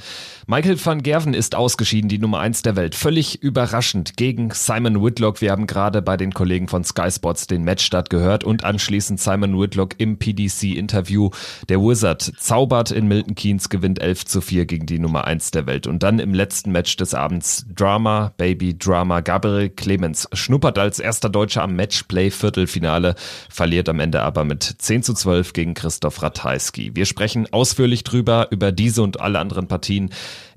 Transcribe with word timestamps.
Michael 0.47 0.79
van 0.85 1.03
Gerven 1.03 1.33
ist 1.33 1.55
ausgeschieden, 1.55 2.11
die 2.11 2.19
Nummer 2.19 2.41
1 2.41 2.61
der 2.61 2.77
Welt. 2.77 2.95
Völlig 2.95 3.43
überraschend 3.43 4.19
gegen 4.19 4.51
Simon 4.51 5.03
Whitlock. 5.03 5.41
Wir 5.41 5.51
haben 5.51 5.67
gerade 5.67 6.03
bei 6.03 6.19
den 6.19 6.35
Kollegen 6.35 6.69
von 6.69 6.85
Sky 6.85 7.11
Sports 7.11 7.47
den 7.47 7.65
Matchstart 7.65 8.11
gehört 8.11 8.45
und 8.45 8.65
anschließend 8.65 9.19
Simon 9.19 9.59
Whitlock 9.59 9.95
im 9.97 10.19
PDC-Interview. 10.19 11.31
Der 11.71 11.81
Wizard 11.81 12.21
zaubert 12.39 12.91
in 12.91 13.09
Milton 13.09 13.35
Keynes, 13.35 13.71
gewinnt 13.71 13.99
11 13.99 14.27
zu 14.27 14.43
4 14.43 14.67
gegen 14.67 14.85
die 14.85 14.99
Nummer 14.99 15.25
1 15.25 15.53
der 15.53 15.67
Welt. 15.67 15.87
Und 15.87 16.03
dann 16.03 16.19
im 16.19 16.35
letzten 16.35 16.71
Match 16.71 16.95
des 16.99 17.15
Abends 17.15 17.65
Drama, 17.75 18.35
Baby 18.37 18.77
Drama. 18.77 19.21
Gabriel 19.21 19.71
Clemens 19.71 20.29
schnuppert 20.35 20.79
als 20.79 20.99
erster 20.99 21.31
Deutscher 21.31 21.63
am 21.63 21.75
Matchplay-Viertelfinale 21.77 23.15
verliert 23.55 23.89
am 23.89 24.01
Ende 24.01 24.21
aber 24.23 24.45
mit 24.45 24.63
10 24.65 25.05
zu 25.05 25.15
12 25.15 25.53
gegen 25.53 25.75
Christoph 25.75 26.21
Ratajski. 26.21 26.91
Wir 26.95 27.07
sprechen 27.07 27.47
ausführlich 27.53 28.03
drüber, 28.03 28.49
über 28.51 28.73
diese 28.73 29.03
und 29.03 29.21
alle 29.21 29.39
anderen 29.39 29.69
Partien 29.69 30.11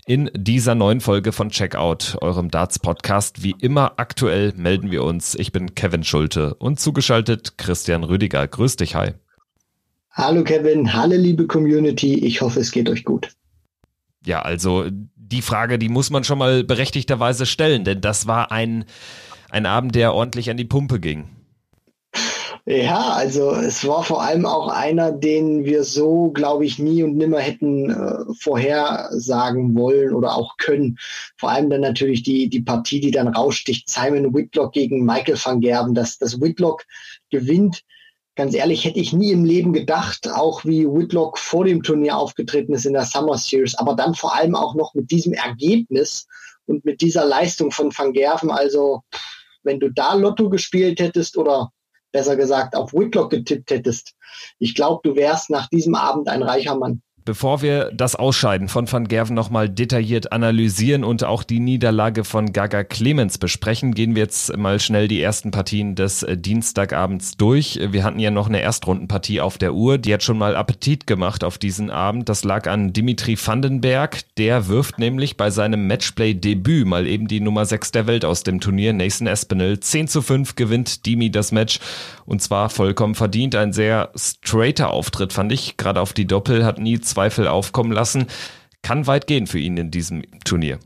in 0.07 0.31
dieser 0.33 0.73
neuen 0.73 0.99
Folge 0.99 1.31
von 1.31 1.49
Checkout, 1.51 2.17
eurem 2.21 2.49
Darts-Podcast. 2.49 3.43
Wie 3.43 3.55
immer 3.61 3.93
aktuell 3.97 4.53
melden 4.55 4.89
wir 4.89 5.03
uns. 5.03 5.35
Ich 5.35 5.51
bin 5.51 5.75
Kevin 5.75 6.03
Schulte 6.03 6.55
und 6.55 6.79
zugeschaltet 6.79 7.59
Christian 7.59 8.03
Rüdiger. 8.03 8.47
Grüß 8.47 8.77
dich, 8.77 8.95
hi. 8.95 9.11
Hallo 10.11 10.43
Kevin, 10.43 10.91
hallo 10.91 11.17
liebe 11.17 11.45
Community. 11.45 12.15
Ich 12.25 12.41
hoffe, 12.41 12.59
es 12.59 12.71
geht 12.71 12.89
euch 12.89 13.05
gut. 13.05 13.29
Ja, 14.25 14.41
also 14.41 14.85
die 15.15 15.43
Frage, 15.43 15.77
die 15.77 15.89
muss 15.89 16.09
man 16.09 16.23
schon 16.23 16.39
mal 16.39 16.63
berechtigterweise 16.63 17.45
stellen, 17.45 17.83
denn 17.83 18.01
das 18.01 18.25
war 18.25 18.51
ein, 18.51 18.85
ein 19.51 19.67
Abend, 19.67 19.93
der 19.93 20.15
ordentlich 20.15 20.49
an 20.49 20.57
die 20.57 20.65
Pumpe 20.65 20.99
ging. 20.99 21.36
Ja, 22.69 23.13
also 23.13 23.51
es 23.51 23.87
war 23.87 24.03
vor 24.03 24.21
allem 24.21 24.45
auch 24.45 24.67
einer, 24.67 25.13
den 25.13 25.63
wir 25.63 25.85
so, 25.85 26.31
glaube 26.31 26.65
ich, 26.65 26.77
nie 26.79 27.01
und 27.01 27.15
nimmer 27.15 27.39
hätten 27.39 27.89
äh, 27.89 28.33
vorhersagen 28.41 29.73
wollen 29.73 30.13
oder 30.13 30.35
auch 30.35 30.57
können. 30.57 30.97
Vor 31.37 31.49
allem 31.49 31.69
dann 31.69 31.79
natürlich 31.79 32.23
die, 32.23 32.49
die 32.49 32.59
Partie, 32.61 32.99
die 32.99 33.11
dann 33.11 33.29
raussticht, 33.29 33.89
Simon 33.89 34.33
Whitlock 34.33 34.73
gegen 34.73 35.05
Michael 35.05 35.37
van 35.41 35.61
Gerben, 35.61 35.93
dass, 35.93 36.17
dass 36.17 36.41
Whitlock 36.41 36.83
gewinnt. 37.29 37.83
Ganz 38.35 38.53
ehrlich, 38.53 38.83
hätte 38.83 38.99
ich 38.99 39.13
nie 39.13 39.31
im 39.31 39.45
Leben 39.45 39.71
gedacht, 39.71 40.29
auch 40.29 40.65
wie 40.65 40.85
Whitlock 40.85 41.37
vor 41.37 41.63
dem 41.63 41.83
Turnier 41.83 42.17
aufgetreten 42.17 42.73
ist 42.73 42.85
in 42.85 42.93
der 42.93 43.05
Summer 43.05 43.37
Series, 43.37 43.75
aber 43.75 43.95
dann 43.95 44.13
vor 44.13 44.35
allem 44.35 44.55
auch 44.55 44.75
noch 44.75 44.93
mit 44.93 45.09
diesem 45.09 45.31
Ergebnis 45.31 46.27
und 46.65 46.83
mit 46.83 46.99
dieser 46.99 47.23
Leistung 47.23 47.71
von 47.71 47.97
Van 47.97 48.11
Gerven. 48.11 48.51
Also, 48.51 49.03
wenn 49.63 49.79
du 49.79 49.89
da 49.89 50.15
Lotto 50.15 50.49
gespielt 50.49 50.99
hättest 50.99 51.37
oder 51.37 51.71
besser 52.17 52.35
gesagt 52.35 52.75
auf 52.75 52.93
Whitlock 52.93 53.29
getippt 53.29 53.69
hättest, 53.69 54.15
ich 54.57 54.73
glaube, 54.73 55.07
du 55.07 55.15
wärst 55.15 55.51
nach 55.51 55.67
diesem 55.67 55.93
Abend 55.93 56.27
ein 56.29 56.41
reicher 56.41 56.75
Mann. 56.75 57.03
Bevor 57.27 57.61
wir 57.61 57.91
das 57.93 58.15
Ausscheiden 58.15 58.69
von 58.69 58.89
Van 58.89 59.09
Gerven 59.09 59.35
nochmal 59.35 59.67
detailliert 59.67 60.31
analysieren 60.31 61.03
und 61.03 61.25
auch 61.25 61.43
die 61.43 61.59
Niederlage 61.59 62.23
von 62.23 62.53
Gaga 62.53 62.85
Clemens 62.85 63.37
besprechen, 63.37 63.93
gehen 63.93 64.15
wir 64.15 64.21
jetzt 64.23 64.55
mal 64.55 64.79
schnell 64.79 65.09
die 65.09 65.21
ersten 65.21 65.51
Partien 65.51 65.95
des 65.95 66.23
äh, 66.23 66.37
Dienstagabends 66.37 67.35
durch. 67.35 67.81
Wir 67.83 68.05
hatten 68.05 68.19
ja 68.19 68.31
noch 68.31 68.47
eine 68.47 68.61
Erstrundenpartie 68.61 69.41
auf 69.41 69.57
der 69.57 69.73
Uhr, 69.73 69.97
die 69.97 70.13
hat 70.13 70.23
schon 70.23 70.37
mal 70.37 70.55
Appetit 70.55 71.05
gemacht 71.05 71.43
auf 71.43 71.57
diesen 71.57 71.89
Abend. 71.89 72.29
Das 72.29 72.45
lag 72.45 72.65
an 72.65 72.93
Dimitri 72.93 73.37
Vandenberg. 73.37 74.21
Der 74.37 74.69
wirft 74.69 74.97
nämlich 74.97 75.35
bei 75.35 75.49
seinem 75.49 75.85
Matchplay-Debüt 75.85 76.87
mal 76.87 77.07
eben 77.07 77.27
die 77.27 77.41
Nummer 77.41 77.65
6 77.65 77.91
der 77.91 78.07
Welt 78.07 78.23
aus 78.23 78.43
dem 78.43 78.61
Turnier, 78.61 78.93
Nathan 78.93 79.27
Espinel. 79.27 79.81
10 79.81 80.07
zu 80.07 80.21
5 80.21 80.55
gewinnt 80.55 81.05
Dimi 81.05 81.29
das 81.29 81.51
Match 81.51 81.81
und 82.25 82.41
zwar 82.41 82.69
vollkommen 82.69 83.15
verdient. 83.15 83.55
Ein 83.55 83.73
sehr 83.73 84.11
straighter 84.15 84.91
Auftritt, 84.91 85.33
fand 85.33 85.51
ich. 85.51 85.75
Gerade 85.75 85.99
auf 85.99 86.13
die 86.13 86.27
Doppel 86.27 86.63
hat 86.63 86.77
nie 86.77 86.99
Zweifel 87.17 87.47
aufkommen 87.47 87.91
lassen. 87.91 88.27
Kann 88.83 89.07
weit 89.07 89.25
gehen 89.25 89.47
für 89.47 89.57
ihn 89.57 89.75
in 89.75 89.89
diesem 89.89 90.21
Turnier. 90.45 90.77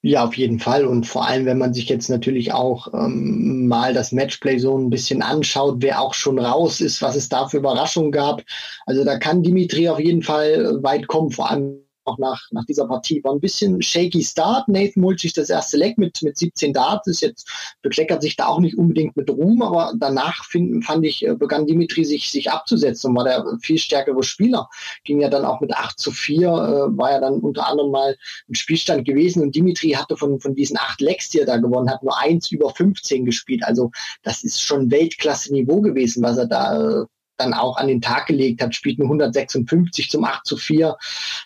Ja, 0.00 0.24
auf 0.24 0.36
jeden 0.36 0.58
Fall. 0.58 0.84
Und 0.84 1.06
vor 1.06 1.28
allem, 1.28 1.46
wenn 1.46 1.58
man 1.58 1.72
sich 1.72 1.88
jetzt 1.88 2.10
natürlich 2.10 2.52
auch 2.52 2.92
ähm, 2.92 3.68
mal 3.68 3.94
das 3.94 4.10
Matchplay 4.10 4.58
so 4.58 4.76
ein 4.76 4.90
bisschen 4.90 5.22
anschaut, 5.22 5.76
wer 5.78 6.00
auch 6.00 6.12
schon 6.12 6.40
raus 6.40 6.80
ist, 6.80 7.00
was 7.02 7.14
es 7.14 7.28
da 7.28 7.46
für 7.46 7.58
Überraschungen 7.58 8.10
gab. 8.10 8.42
Also 8.84 9.04
da 9.04 9.16
kann 9.16 9.44
Dimitri 9.44 9.88
auf 9.88 10.00
jeden 10.00 10.22
Fall 10.22 10.82
weit 10.82 11.06
kommen, 11.06 11.30
vor 11.30 11.48
allem 11.52 11.76
auch 12.04 12.18
nach, 12.18 12.40
nach 12.50 12.64
dieser 12.64 12.86
Partie. 12.86 13.22
War 13.24 13.32
ein 13.32 13.40
bisschen 13.40 13.82
shaky 13.82 14.22
Start. 14.22 14.68
Nathan 14.68 15.02
holt 15.04 15.20
sich 15.20 15.32
das 15.32 15.50
erste 15.50 15.76
Leck 15.76 15.98
mit, 15.98 16.22
mit 16.22 16.36
17 16.36 16.72
Darts. 16.72 17.06
Ist 17.06 17.20
jetzt, 17.20 17.48
bekleckert 17.82 18.22
sich 18.22 18.36
da 18.36 18.46
auch 18.46 18.60
nicht 18.60 18.76
unbedingt 18.76 19.16
mit 19.16 19.30
Ruhm, 19.30 19.62
aber 19.62 19.92
danach 19.98 20.44
find, 20.44 20.84
fand 20.84 21.04
ich, 21.04 21.26
äh, 21.26 21.34
begann 21.34 21.66
Dimitri 21.66 22.04
sich, 22.04 22.30
sich 22.30 22.50
abzusetzen 22.50 23.10
und 23.10 23.16
war 23.16 23.24
der 23.24 23.44
viel 23.60 23.78
stärkere 23.78 24.22
Spieler. 24.22 24.68
Ging 25.04 25.20
ja 25.20 25.28
dann 25.28 25.44
auch 25.44 25.60
mit 25.60 25.72
8 25.72 25.98
zu 25.98 26.10
4, 26.10 26.48
äh, 26.48 26.98
war 26.98 27.12
ja 27.12 27.20
dann 27.20 27.40
unter 27.40 27.68
anderem 27.68 27.90
mal 27.90 28.16
ein 28.48 28.54
Spielstand 28.54 29.04
gewesen 29.04 29.42
und 29.42 29.54
Dimitri 29.54 29.90
hatte 29.90 30.16
von, 30.16 30.40
von 30.40 30.54
diesen 30.54 30.78
acht 30.78 31.00
Lecks, 31.00 31.30
die 31.30 31.40
er 31.40 31.46
da 31.46 31.56
gewonnen 31.56 31.90
hat, 31.90 32.02
nur 32.02 32.18
eins 32.18 32.50
über 32.50 32.70
15 32.70 33.24
gespielt. 33.24 33.62
Also 33.64 33.90
das 34.22 34.44
ist 34.44 34.60
schon 34.60 34.90
Weltklasse-Niveau 34.90 35.80
gewesen, 35.80 36.22
was 36.22 36.38
er 36.38 36.46
da 36.46 37.02
äh, 37.02 37.04
dann 37.42 37.54
auch 37.54 37.76
an 37.76 37.88
den 37.88 38.00
Tag 38.00 38.26
gelegt 38.26 38.62
hat, 38.62 38.74
spielt 38.74 38.98
nur 38.98 39.08
156 39.08 40.10
zum 40.10 40.24
8 40.24 40.46
zu 40.46 40.56
4. 40.56 40.96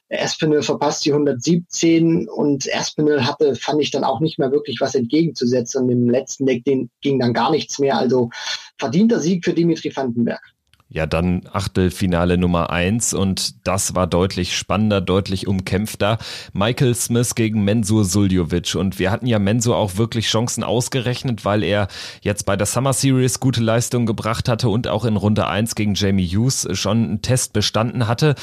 Espinel 0.08 0.62
verpasst 0.62 1.04
die 1.04 1.12
117 1.12 2.28
und 2.28 2.66
Espinel 2.66 3.26
hatte, 3.26 3.54
fand 3.56 3.82
ich 3.82 3.90
dann 3.90 4.04
auch 4.04 4.20
nicht 4.20 4.38
mehr 4.38 4.52
wirklich 4.52 4.80
was 4.80 4.94
entgegenzusetzen. 4.94 5.84
Und 5.84 5.90
im 5.90 6.10
letzten 6.10 6.46
Deck 6.46 6.64
ging 6.64 7.18
dann 7.18 7.32
gar 7.32 7.50
nichts 7.50 7.78
mehr. 7.78 7.96
Also 7.96 8.30
verdienter 8.78 9.20
Sieg 9.20 9.44
für 9.44 9.54
Dimitri 9.54 9.94
Vandenberg. 9.94 10.55
Ja, 10.88 11.04
dann 11.04 11.42
Achtelfinale 11.52 12.38
Nummer 12.38 12.70
eins 12.70 13.12
und 13.12 13.66
das 13.66 13.96
war 13.96 14.06
deutlich 14.06 14.56
spannender, 14.56 15.00
deutlich 15.00 15.48
umkämpfter. 15.48 16.18
Michael 16.52 16.94
Smith 16.94 17.34
gegen 17.34 17.64
Mensur 17.64 18.04
Suljovic 18.04 18.76
und 18.76 19.00
wir 19.00 19.10
hatten 19.10 19.26
ja 19.26 19.40
Mensur 19.40 19.76
auch 19.76 19.96
wirklich 19.96 20.28
Chancen 20.28 20.62
ausgerechnet, 20.62 21.44
weil 21.44 21.64
er 21.64 21.88
jetzt 22.20 22.46
bei 22.46 22.56
der 22.56 22.66
Summer 22.66 22.92
Series 22.92 23.40
gute 23.40 23.62
Leistung 23.62 24.06
gebracht 24.06 24.48
hatte 24.48 24.68
und 24.68 24.86
auch 24.86 25.04
in 25.04 25.16
Runde 25.16 25.48
eins 25.48 25.74
gegen 25.74 25.94
Jamie 25.94 26.28
Hughes 26.28 26.68
schon 26.72 27.02
einen 27.02 27.22
Test 27.22 27.52
bestanden 27.52 28.06
hatte. 28.06 28.36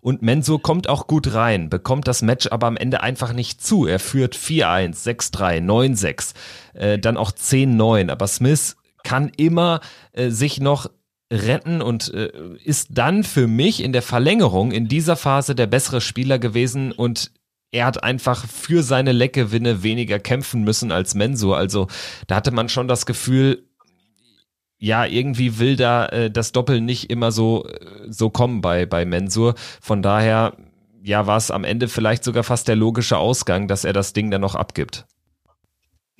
Und 0.00 0.20
Mensur 0.20 0.60
kommt 0.60 0.88
auch 0.88 1.06
gut 1.06 1.32
rein, 1.32 1.70
bekommt 1.70 2.08
das 2.08 2.22
Match 2.22 2.48
aber 2.50 2.66
am 2.66 2.76
Ende 2.76 3.04
einfach 3.04 3.32
nicht 3.32 3.64
zu. 3.64 3.86
Er 3.86 4.00
führt 4.00 4.34
4-1, 4.34 5.02
6-3, 5.04 5.64
9-6, 5.64 6.34
äh, 6.74 6.98
dann 6.98 7.16
auch 7.16 7.30
10-9. 7.30 8.10
Aber 8.10 8.26
Smith 8.26 8.76
kann 9.04 9.30
immer 9.36 9.80
äh, 10.12 10.30
sich 10.30 10.60
noch 10.60 10.90
retten 11.34 11.82
und 11.82 12.12
äh, 12.14 12.30
ist 12.62 12.88
dann 12.92 13.24
für 13.24 13.46
mich 13.46 13.82
in 13.82 13.92
der 13.92 14.02
Verlängerung 14.02 14.72
in 14.72 14.88
dieser 14.88 15.16
Phase 15.16 15.54
der 15.54 15.66
bessere 15.66 16.00
Spieler 16.00 16.38
gewesen 16.38 16.92
und 16.92 17.32
er 17.72 17.86
hat 17.86 18.04
einfach 18.04 18.46
für 18.46 18.82
seine 18.82 19.12
Leckgewinne 19.12 19.82
weniger 19.82 20.20
kämpfen 20.20 20.62
müssen 20.62 20.92
als 20.92 21.14
Mensur. 21.14 21.56
Also 21.56 21.88
da 22.28 22.36
hatte 22.36 22.52
man 22.52 22.68
schon 22.68 22.86
das 22.86 23.04
Gefühl, 23.04 23.64
ja, 24.78 25.06
irgendwie 25.06 25.58
will 25.58 25.76
da 25.76 26.06
äh, 26.06 26.30
das 26.30 26.52
Doppel 26.52 26.80
nicht 26.80 27.10
immer 27.10 27.32
so, 27.32 27.66
äh, 27.66 27.78
so 28.08 28.30
kommen 28.30 28.60
bei, 28.60 28.86
bei 28.86 29.04
Mensur. 29.04 29.54
Von 29.80 30.02
daher, 30.02 30.56
ja, 31.02 31.26
war 31.26 31.36
es 31.36 31.50
am 31.50 31.64
Ende 31.64 31.88
vielleicht 31.88 32.22
sogar 32.22 32.44
fast 32.44 32.68
der 32.68 32.76
logische 32.76 33.18
Ausgang, 33.18 33.66
dass 33.66 33.84
er 33.84 33.92
das 33.92 34.12
Ding 34.12 34.30
dann 34.30 34.40
noch 34.40 34.54
abgibt. 34.54 35.06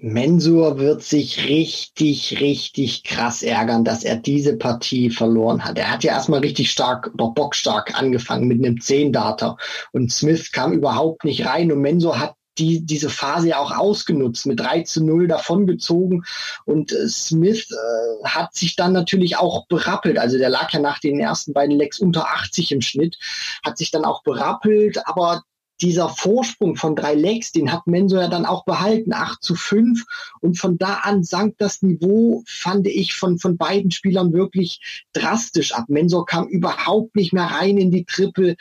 Mensur 0.04 0.78
wird 0.78 1.02
sich 1.02 1.48
richtig, 1.48 2.38
richtig 2.38 3.04
krass 3.04 3.42
ärgern, 3.42 3.84
dass 3.84 4.04
er 4.04 4.16
diese 4.16 4.54
Partie 4.54 5.08
verloren 5.08 5.64
hat. 5.64 5.78
Er 5.78 5.90
hat 5.90 6.04
ja 6.04 6.12
erstmal 6.12 6.40
richtig 6.40 6.70
stark 6.70 7.10
oder 7.14 7.30
bockstark 7.30 7.98
angefangen 7.98 8.46
mit 8.46 8.58
einem 8.58 8.74
10-Data 8.74 9.56
und 9.92 10.12
Smith 10.12 10.52
kam 10.52 10.74
überhaupt 10.74 11.24
nicht 11.24 11.46
rein 11.46 11.72
und 11.72 11.80
Mensur 11.80 12.20
hat 12.20 12.34
die, 12.58 12.84
diese 12.84 13.08
Phase 13.08 13.48
ja 13.48 13.58
auch 13.58 13.72
ausgenutzt, 13.72 14.44
mit 14.44 14.60
3 14.60 14.82
zu 14.82 15.02
0 15.02 15.26
davongezogen. 15.26 16.24
Und 16.66 16.92
äh, 16.92 17.08
Smith 17.08 17.66
äh, 17.70 18.24
hat 18.28 18.54
sich 18.54 18.76
dann 18.76 18.92
natürlich 18.92 19.38
auch 19.38 19.66
berappelt. 19.66 20.18
Also 20.18 20.38
der 20.38 20.50
lag 20.50 20.70
ja 20.70 20.80
nach 20.80 21.00
den 21.00 21.18
ersten 21.18 21.52
beiden 21.52 21.76
Lecks 21.76 21.98
unter 21.98 22.28
80 22.28 22.72
im 22.72 22.80
Schnitt, 22.80 23.18
hat 23.64 23.78
sich 23.78 23.90
dann 23.90 24.04
auch 24.04 24.22
berappelt, 24.22 25.00
aber 25.06 25.42
dieser 25.80 26.08
Vorsprung 26.08 26.76
von 26.76 26.94
drei 26.94 27.14
Legs, 27.14 27.52
den 27.52 27.72
hat 27.72 27.86
Menso 27.86 28.16
ja 28.16 28.28
dann 28.28 28.46
auch 28.46 28.64
behalten, 28.64 29.12
8 29.12 29.42
zu 29.42 29.54
5. 29.54 30.04
Und 30.40 30.58
von 30.58 30.78
da 30.78 31.00
an 31.02 31.24
sank 31.24 31.56
das 31.58 31.82
Niveau, 31.82 32.42
fand 32.46 32.86
ich, 32.86 33.14
von, 33.14 33.38
von 33.38 33.56
beiden 33.56 33.90
Spielern 33.90 34.32
wirklich 34.32 35.04
drastisch 35.12 35.72
ab. 35.72 35.86
Mensor 35.88 36.26
kam 36.26 36.46
überhaupt 36.48 37.16
nicht 37.16 37.32
mehr 37.32 37.44
rein 37.44 37.78
in 37.78 37.90
die 37.90 38.04
Triple, 38.04 38.56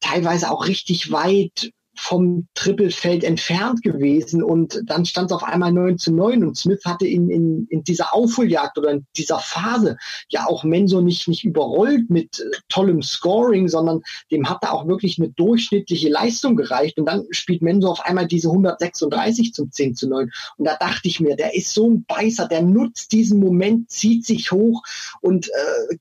teilweise 0.00 0.50
auch 0.50 0.66
richtig 0.66 1.12
weit 1.12 1.72
vom 2.00 2.48
Trippelfeld 2.54 3.24
entfernt 3.24 3.82
gewesen 3.82 4.42
und 4.42 4.80
dann 4.86 5.04
stand 5.04 5.30
es 5.30 5.36
auf 5.36 5.42
einmal 5.44 5.70
9 5.70 5.98
zu 5.98 6.12
9 6.12 6.42
und 6.44 6.56
Smith 6.56 6.80
hatte 6.86 7.06
in, 7.06 7.28
in, 7.28 7.66
in 7.68 7.84
dieser 7.84 8.14
Aufholjagd 8.14 8.78
oder 8.78 8.92
in 8.92 9.06
dieser 9.18 9.38
Phase 9.38 9.98
ja 10.30 10.46
auch 10.46 10.64
Menso 10.64 11.02
nicht, 11.02 11.28
nicht 11.28 11.44
überrollt 11.44 12.08
mit 12.08 12.40
äh, 12.40 12.56
tollem 12.70 13.02
Scoring, 13.02 13.68
sondern 13.68 14.00
dem 14.30 14.48
hatte 14.48 14.72
auch 14.72 14.88
wirklich 14.88 15.18
eine 15.18 15.28
durchschnittliche 15.28 16.08
Leistung 16.08 16.56
gereicht 16.56 16.98
und 16.98 17.04
dann 17.04 17.26
spielt 17.32 17.60
Menso 17.60 17.90
auf 17.90 18.00
einmal 18.00 18.26
diese 18.26 18.48
136 18.48 19.52
zum 19.52 19.70
10 19.70 19.94
zu 19.94 20.08
9 20.08 20.30
und 20.56 20.64
da 20.64 20.76
dachte 20.76 21.06
ich 21.06 21.20
mir, 21.20 21.36
der 21.36 21.54
ist 21.54 21.74
so 21.74 21.90
ein 21.90 22.04
Beißer, 22.06 22.48
der 22.48 22.62
nutzt 22.62 23.12
diesen 23.12 23.40
Moment, 23.40 23.90
zieht 23.90 24.24
sich 24.24 24.50
hoch 24.52 24.82
und 25.20 25.48
äh, 25.48 25.96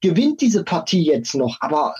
gewinnt 0.00 0.42
diese 0.42 0.62
Partie 0.62 1.02
jetzt 1.02 1.34
noch, 1.34 1.56
aber 1.60 1.96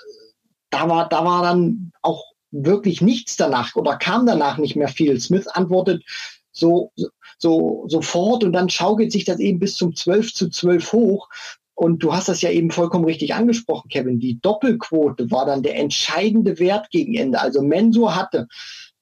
da 0.71 0.89
war, 0.89 1.09
da 1.09 1.25
war 1.25 1.43
dann 1.43 1.91
auch 2.01 2.30
wirklich 2.51 3.01
nichts 3.01 3.37
danach 3.37 3.75
oder 3.77 3.97
kam 3.97 4.27
danach 4.27 4.59
nicht 4.59 4.77
mehr 4.77 4.89
viel. 4.89 5.21
Smith 5.21 5.47
antwortet 5.47 6.05
so, 6.53 6.93
so, 7.39 7.85
sofort 7.89 8.45
und 8.45 8.53
dann 8.53 8.69
schaukelt 8.69 9.13
sich 9.13 9.25
das 9.25 9.39
eben 9.39 9.59
bis 9.59 9.77
zum 9.77 9.95
12 9.95 10.35
zu 10.35 10.51
12 10.51 10.93
hoch. 10.93 11.29
Und 11.75 12.03
du 12.03 12.13
hast 12.13 12.29
das 12.29 12.43
ja 12.43 12.51
eben 12.51 12.71
vollkommen 12.71 13.07
richtig 13.07 13.35
angesprochen, 13.35 13.89
Kevin. 13.89 14.21
Die 14.21 14.39
Doppelquote 14.41 15.31
war 15.31 15.47
dann 15.47 15.63
der 15.63 15.77
entscheidende 15.77 16.59
Wert 16.59 16.91
gegen 16.91 17.15
Ende. 17.15 17.41
Also 17.41 17.63
Mensur 17.63 18.15
hatte 18.15 18.49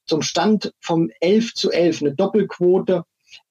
zum 0.07 0.23
Stand 0.23 0.73
vom 0.81 1.11
11 1.21 1.55
zu 1.55 1.73
11 1.73 2.03
eine 2.03 2.15
Doppelquote, 2.15 3.03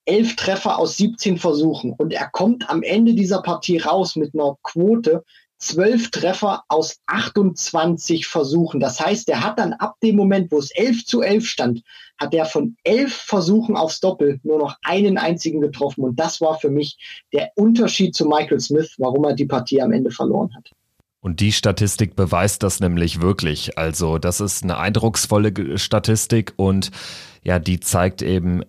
elf 0.05 0.35
Treffer 0.37 0.79
aus 0.79 0.97
17 0.97 1.37
Versuchen. 1.37 1.91
Und 1.91 2.13
er 2.13 2.29
kommt 2.29 2.69
am 2.69 2.83
Ende 2.83 3.13
dieser 3.13 3.41
Partie 3.41 3.77
raus 3.77 4.15
mit 4.15 4.33
einer 4.33 4.55
Quote, 4.63 5.23
zwölf 5.57 6.11
Treffer 6.11 6.63
aus 6.67 6.97
28 7.07 8.27
Versuchen. 8.27 8.79
Das 8.79 8.99
heißt, 8.99 9.29
er 9.29 9.43
hat 9.43 9.59
dann 9.59 9.73
ab 9.73 9.95
dem 10.01 10.15
Moment, 10.15 10.51
wo 10.51 10.59
es 10.59 10.71
11 10.71 11.05
zu 11.05 11.21
11 11.21 11.45
stand, 11.47 11.83
hat 12.17 12.33
er 12.33 12.45
von 12.45 12.75
elf 12.83 13.13
Versuchen 13.13 13.75
aufs 13.75 13.99
Doppel 13.99 14.39
nur 14.43 14.59
noch 14.59 14.75
einen 14.83 15.17
einzigen 15.17 15.61
getroffen. 15.61 16.03
Und 16.03 16.19
das 16.19 16.41
war 16.41 16.59
für 16.59 16.69
mich 16.69 17.23
der 17.33 17.51
Unterschied 17.55 18.15
zu 18.15 18.25
Michael 18.27 18.59
Smith, 18.59 18.95
warum 18.97 19.23
er 19.25 19.33
die 19.33 19.45
Partie 19.45 19.81
am 19.81 19.91
Ende 19.91 20.11
verloren 20.11 20.53
hat. 20.55 20.71
Und 21.19 21.39
die 21.39 21.51
Statistik 21.51 22.15
beweist 22.15 22.63
das 22.63 22.79
nämlich 22.79 23.21
wirklich. 23.21 23.77
Also 23.77 24.17
das 24.17 24.39
ist 24.39 24.63
eine 24.63 24.77
eindrucksvolle 24.77 25.77
Statistik 25.77 26.53
und 26.55 26.91
ja, 27.43 27.59
die 27.59 27.79
zeigt 27.79 28.21
eben, 28.21 28.63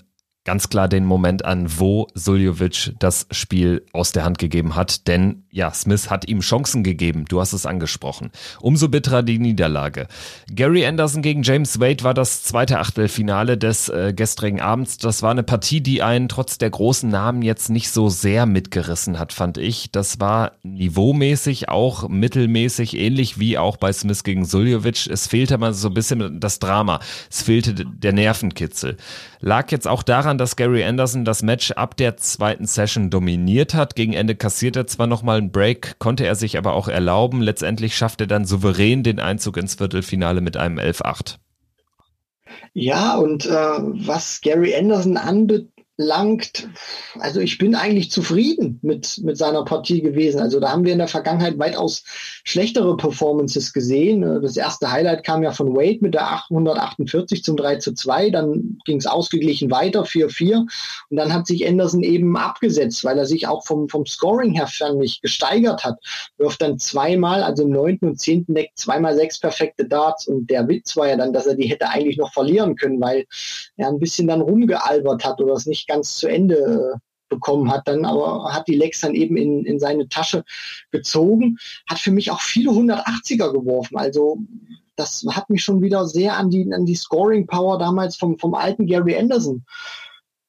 ganz 0.44 0.70
klar 0.70 0.88
den 0.88 1.04
Moment 1.04 1.44
an, 1.44 1.66
wo 1.78 2.06
Suljovic 2.14 2.94
das 2.98 3.26
Spiel 3.30 3.84
aus 3.92 4.12
der 4.12 4.24
Hand 4.24 4.38
gegeben 4.38 4.76
hat. 4.76 5.06
Denn 5.06 5.44
ja, 5.50 5.72
Smith 5.72 6.08
hat 6.08 6.28
ihm 6.28 6.40
Chancen 6.40 6.82
gegeben. 6.82 7.24
Du 7.28 7.40
hast 7.40 7.52
es 7.52 7.66
angesprochen. 7.66 8.30
Umso 8.60 8.88
bitterer 8.88 9.22
die 9.22 9.38
Niederlage. 9.38 10.06
Gary 10.54 10.86
Anderson 10.86 11.20
gegen 11.20 11.42
James 11.42 11.80
Wade 11.80 12.04
war 12.04 12.14
das 12.14 12.44
zweite 12.44 12.78
Achtelfinale 12.78 13.58
des 13.58 13.88
äh, 13.88 14.12
gestrigen 14.14 14.60
Abends. 14.60 14.98
Das 14.98 15.22
war 15.22 15.32
eine 15.32 15.42
Partie, 15.42 15.80
die 15.80 16.02
einen 16.02 16.28
trotz 16.28 16.58
der 16.58 16.70
großen 16.70 17.10
Namen 17.10 17.42
jetzt 17.42 17.70
nicht 17.70 17.90
so 17.90 18.08
sehr 18.08 18.46
mitgerissen 18.46 19.18
hat, 19.18 19.32
fand 19.32 19.58
ich. 19.58 19.90
Das 19.90 20.20
war 20.20 20.52
niveaumäßig 20.62 21.68
auch 21.68 22.08
mittelmäßig, 22.08 22.96
ähnlich 22.96 23.38
wie 23.38 23.58
auch 23.58 23.76
bei 23.76 23.92
Smith 23.92 24.22
gegen 24.22 24.44
Suljovic. 24.44 25.08
Es 25.08 25.26
fehlte 25.26 25.58
mal 25.58 25.74
so 25.74 25.88
ein 25.88 25.94
bisschen 25.94 26.40
das 26.40 26.58
Drama. 26.58 27.00
Es 27.30 27.42
fehlte 27.42 27.74
der 27.74 28.12
Nervenkitzel. 28.12 28.96
Lag 29.40 29.70
jetzt 29.70 29.88
auch 29.88 30.02
daran, 30.02 30.27
dass 30.36 30.56
Gary 30.56 30.84
Anderson 30.84 31.24
das 31.24 31.42
Match 31.42 31.70
ab 31.70 31.96
der 31.96 32.18
zweiten 32.18 32.66
Session 32.66 33.08
dominiert 33.08 33.72
hat. 33.72 33.94
Gegen 33.94 34.12
Ende 34.12 34.34
kassiert 34.34 34.76
er 34.76 34.86
zwar 34.86 35.06
nochmal 35.06 35.38
einen 35.38 35.52
Break, 35.52 35.98
konnte 35.98 36.26
er 36.26 36.34
sich 36.34 36.58
aber 36.58 36.74
auch 36.74 36.88
erlauben. 36.88 37.40
Letztendlich 37.40 37.96
schafft 37.96 38.20
er 38.20 38.26
dann 38.26 38.44
souverän 38.44 39.02
den 39.02 39.20
Einzug 39.20 39.56
ins 39.56 39.76
Viertelfinale 39.76 40.42
mit 40.42 40.58
einem 40.58 40.78
11-8. 40.78 41.36
Ja, 42.74 43.16
und 43.16 43.46
äh, 43.46 43.50
was 43.50 44.40
Gary 44.42 44.74
Anderson 44.74 45.16
anbetrifft, 45.16 45.77
langt, 45.98 46.68
also 47.18 47.40
ich 47.40 47.58
bin 47.58 47.74
eigentlich 47.74 48.12
zufrieden 48.12 48.78
mit, 48.82 49.18
mit 49.24 49.36
seiner 49.36 49.64
Partie 49.64 50.00
gewesen. 50.00 50.40
Also 50.40 50.60
da 50.60 50.70
haben 50.70 50.84
wir 50.84 50.92
in 50.92 50.98
der 50.98 51.08
Vergangenheit 51.08 51.58
weitaus 51.58 52.04
schlechtere 52.44 52.96
Performances 52.96 53.72
gesehen. 53.72 54.20
Das 54.40 54.56
erste 54.56 54.92
Highlight 54.92 55.24
kam 55.24 55.42
ja 55.42 55.50
von 55.50 55.74
Wade 55.74 55.98
mit 56.00 56.14
der 56.14 56.30
848 56.30 57.42
zum 57.42 57.56
3 57.56 57.76
zu 57.76 57.94
2. 57.94 58.30
Dann 58.30 58.78
ging 58.84 58.98
es 58.98 59.06
ausgeglichen 59.06 59.72
weiter, 59.72 60.04
4-4. 60.04 60.58
Und 61.10 61.16
dann 61.16 61.32
hat 61.32 61.48
sich 61.48 61.66
Anderson 61.66 62.04
eben 62.04 62.36
abgesetzt, 62.36 63.02
weil 63.04 63.18
er 63.18 63.26
sich 63.26 63.48
auch 63.48 63.66
vom, 63.66 63.88
vom 63.88 64.06
Scoring 64.06 64.52
her 64.52 64.68
nicht 64.94 65.20
gesteigert 65.20 65.84
hat. 65.84 65.98
Wirft 66.36 66.62
dann 66.62 66.78
zweimal, 66.78 67.42
also 67.42 67.64
im 67.64 67.70
neunten 67.70 68.10
und 68.10 68.20
zehnten 68.20 68.54
Deck, 68.54 68.70
zweimal 68.76 69.16
sechs 69.16 69.40
perfekte 69.40 69.84
Darts. 69.84 70.28
Und 70.28 70.48
der 70.48 70.68
Witz 70.68 70.96
war 70.96 71.08
ja 71.08 71.16
dann, 71.16 71.32
dass 71.32 71.48
er 71.48 71.56
die 71.56 71.66
hätte 71.66 71.88
eigentlich 71.88 72.18
noch 72.18 72.32
verlieren 72.32 72.76
können, 72.76 73.00
weil 73.00 73.26
er 73.76 73.88
ein 73.88 73.98
bisschen 73.98 74.28
dann 74.28 74.42
rumgealbert 74.42 75.24
hat 75.24 75.40
oder 75.40 75.54
es 75.54 75.66
nicht 75.66 75.87
ganz 75.88 76.16
zu 76.16 76.28
Ende 76.28 76.94
äh, 76.94 76.98
bekommen 77.28 77.70
hat, 77.70 77.86
dann 77.86 78.04
aber 78.04 78.52
hat 78.52 78.68
die 78.68 78.76
Lex 78.76 79.00
dann 79.00 79.14
eben 79.14 79.36
in, 79.36 79.64
in 79.64 79.78
seine 79.78 80.08
Tasche 80.08 80.44
gezogen, 80.90 81.58
hat 81.88 81.98
für 81.98 82.10
mich 82.10 82.30
auch 82.30 82.40
viele 82.40 82.70
180er 82.70 83.52
geworfen. 83.52 83.96
Also 83.96 84.38
das 84.96 85.24
hat 85.30 85.50
mich 85.50 85.62
schon 85.62 85.82
wieder 85.82 86.06
sehr 86.06 86.36
an 86.36 86.50
die, 86.50 86.72
an 86.72 86.86
die 86.86 86.96
Scoring 86.96 87.46
Power 87.46 87.78
damals 87.78 88.16
vom, 88.16 88.38
vom 88.38 88.54
alten 88.54 88.86
Gary 88.86 89.16
Anderson 89.16 89.64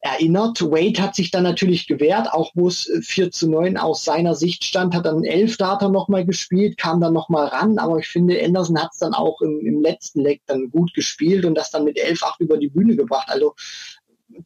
erinnert. 0.01 0.61
Wade 0.61 1.01
hat 1.01 1.15
sich 1.15 1.29
dann 1.29 1.43
natürlich 1.43 1.87
gewehrt, 1.87 2.31
auch 2.31 2.51
wo 2.55 2.67
es 2.67 2.89
4 3.01 3.25
äh, 3.25 3.29
zu 3.31 3.49
9 3.49 3.77
aus 3.77 4.05
seiner 4.05 4.33
Sicht 4.33 4.63
stand, 4.63 4.95
hat 4.95 5.05
dann 5.05 5.23
11 5.23 5.57
Data 5.57 5.89
nochmal 5.89 6.25
gespielt, 6.25 6.77
kam 6.77 7.01
dann 7.01 7.13
nochmal 7.13 7.47
ran, 7.47 7.77
aber 7.77 7.99
ich 7.99 8.07
finde, 8.07 8.41
Anderson 8.43 8.81
hat 8.81 8.91
es 8.93 8.99
dann 8.99 9.13
auch 9.13 9.41
im, 9.41 9.59
im 9.65 9.81
letzten 9.81 10.21
Leg 10.21 10.41
dann 10.45 10.71
gut 10.71 10.93
gespielt 10.93 11.45
und 11.45 11.55
das 11.55 11.71
dann 11.71 11.83
mit 11.83 11.97
11-8 11.97 12.35
über 12.39 12.57
die 12.57 12.69
Bühne 12.69 12.95
gebracht. 12.95 13.27
Also 13.29 13.55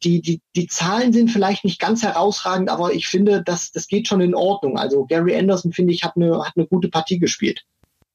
die, 0.02 0.20
die, 0.20 0.40
die 0.56 0.66
Zahlen 0.66 1.12
sind 1.12 1.30
vielleicht 1.30 1.64
nicht 1.64 1.80
ganz 1.80 2.02
herausragend, 2.02 2.68
aber 2.68 2.92
ich 2.92 3.06
finde, 3.06 3.42
das, 3.42 3.72
das 3.72 3.86
geht 3.86 4.08
schon 4.08 4.20
in 4.20 4.34
Ordnung. 4.34 4.78
Also 4.78 5.04
Gary 5.04 5.36
Anderson, 5.36 5.72
finde 5.72 5.92
ich, 5.92 6.02
hat 6.02 6.16
eine, 6.16 6.44
hat 6.44 6.54
eine 6.56 6.66
gute 6.66 6.88
Partie 6.88 7.18
gespielt. 7.18 7.64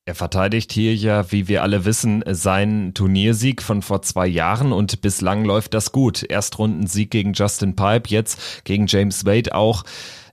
Er 0.05 0.15
verteidigt 0.15 0.71
hier 0.71 0.95
ja, 0.95 1.31
wie 1.31 1.47
wir 1.47 1.61
alle 1.61 1.85
wissen, 1.85 2.23
seinen 2.25 2.95
Turniersieg 2.95 3.61
von 3.61 3.83
vor 3.83 4.01
zwei 4.01 4.25
Jahren 4.25 4.71
und 4.71 5.01
bislang 5.01 5.45
läuft 5.45 5.75
das 5.75 5.91
gut. 5.91 6.23
Erstrundensieg 6.23 7.11
gegen 7.11 7.33
Justin 7.33 7.75
Pipe, 7.75 8.09
jetzt 8.09 8.65
gegen 8.65 8.87
James 8.87 9.25
Wade 9.25 9.53
auch 9.53 9.83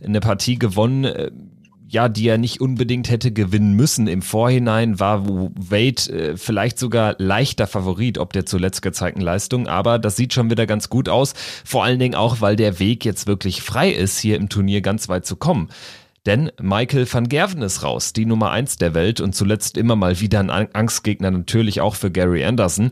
eine 0.02 0.20
Partie 0.20 0.58
gewonnen 0.58 1.04
ja, 1.88 2.09
die 2.09 2.29
er 2.29 2.38
nicht 2.38 2.61
unbedingt 2.61 3.11
hätte 3.11 3.31
gewinnen 3.31 3.75
müssen. 3.75 4.09
Im 4.09 4.23
Vorhinein 4.23 4.99
war 4.99 5.27
Wade 5.27 6.13
äh, 6.13 6.37
vielleicht 6.37 6.79
sogar 6.79 7.15
leichter 7.19 7.67
Favorit, 7.67 8.19
ob 8.19 8.32
der 8.32 8.44
zuletzt 8.44 8.82
gezeigten 8.82 9.20
Leistung, 9.20 9.69
aber 9.69 9.99
das 9.99 10.17
sieht 10.17 10.32
schon 10.32 10.51
wieder 10.51 10.67
ganz 10.67 10.89
gut 10.89 11.08
aus. 11.08 11.34
Vor 11.65 11.84
allen 11.84 11.99
Dingen 11.99 12.15
auch, 12.15 12.41
weil 12.41 12.56
der 12.56 12.81
Weg 12.81 13.05
jetzt 13.05 13.27
wirklich 13.27 13.63
frei 13.63 13.91
ist, 13.91 14.19
hier 14.19 14.37
im 14.37 14.49
Turnier 14.49 14.81
ganz 14.81 15.08
weit 15.08 15.27
zu 15.27 15.37
kommen. 15.37 15.69
Denn 16.27 16.51
Michael 16.60 17.06
van 17.10 17.29
Gerven 17.29 17.63
ist 17.63 17.84
raus, 17.84 18.13
die 18.13 18.27
Nummer 18.27 18.51
eins 18.51 18.77
der 18.77 18.94
Welt 18.94 19.20
und 19.20 19.37
zuletzt 19.37 19.77
immer 19.77 19.94
mal 19.94 20.19
wieder 20.19 20.41
ein 20.41 20.51
Angstgegner 20.51 21.31
natürlich 21.31 21.81
auch 21.81 21.94
für 21.94 22.10
Gary 22.10 22.44
Anderson. 22.44 22.91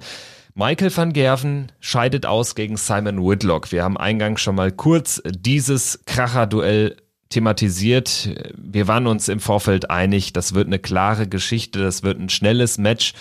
Michael 0.54 0.96
van 0.96 1.12
Gerven 1.12 1.72
scheidet 1.80 2.26
aus 2.26 2.54
gegen 2.54 2.76
Simon 2.76 3.18
Whitlock. 3.18 3.72
Wir 3.72 3.82
haben 3.82 3.96
eingangs 3.96 4.40
schon 4.40 4.54
mal 4.54 4.70
kurz 4.70 5.20
dieses 5.26 6.04
Kracher-Duell 6.06 6.94
thematisiert. 7.34 8.30
Wir 8.56 8.88
waren 8.88 9.06
uns 9.06 9.28
im 9.28 9.40
Vorfeld 9.40 9.90
einig, 9.90 10.32
das 10.32 10.54
wird 10.54 10.68
eine 10.68 10.78
klare 10.78 11.28
Geschichte, 11.28 11.80
das 11.80 12.02
wird 12.02 12.18
ein 12.18 12.28
schnelles 12.28 12.78
Match. 12.78 13.12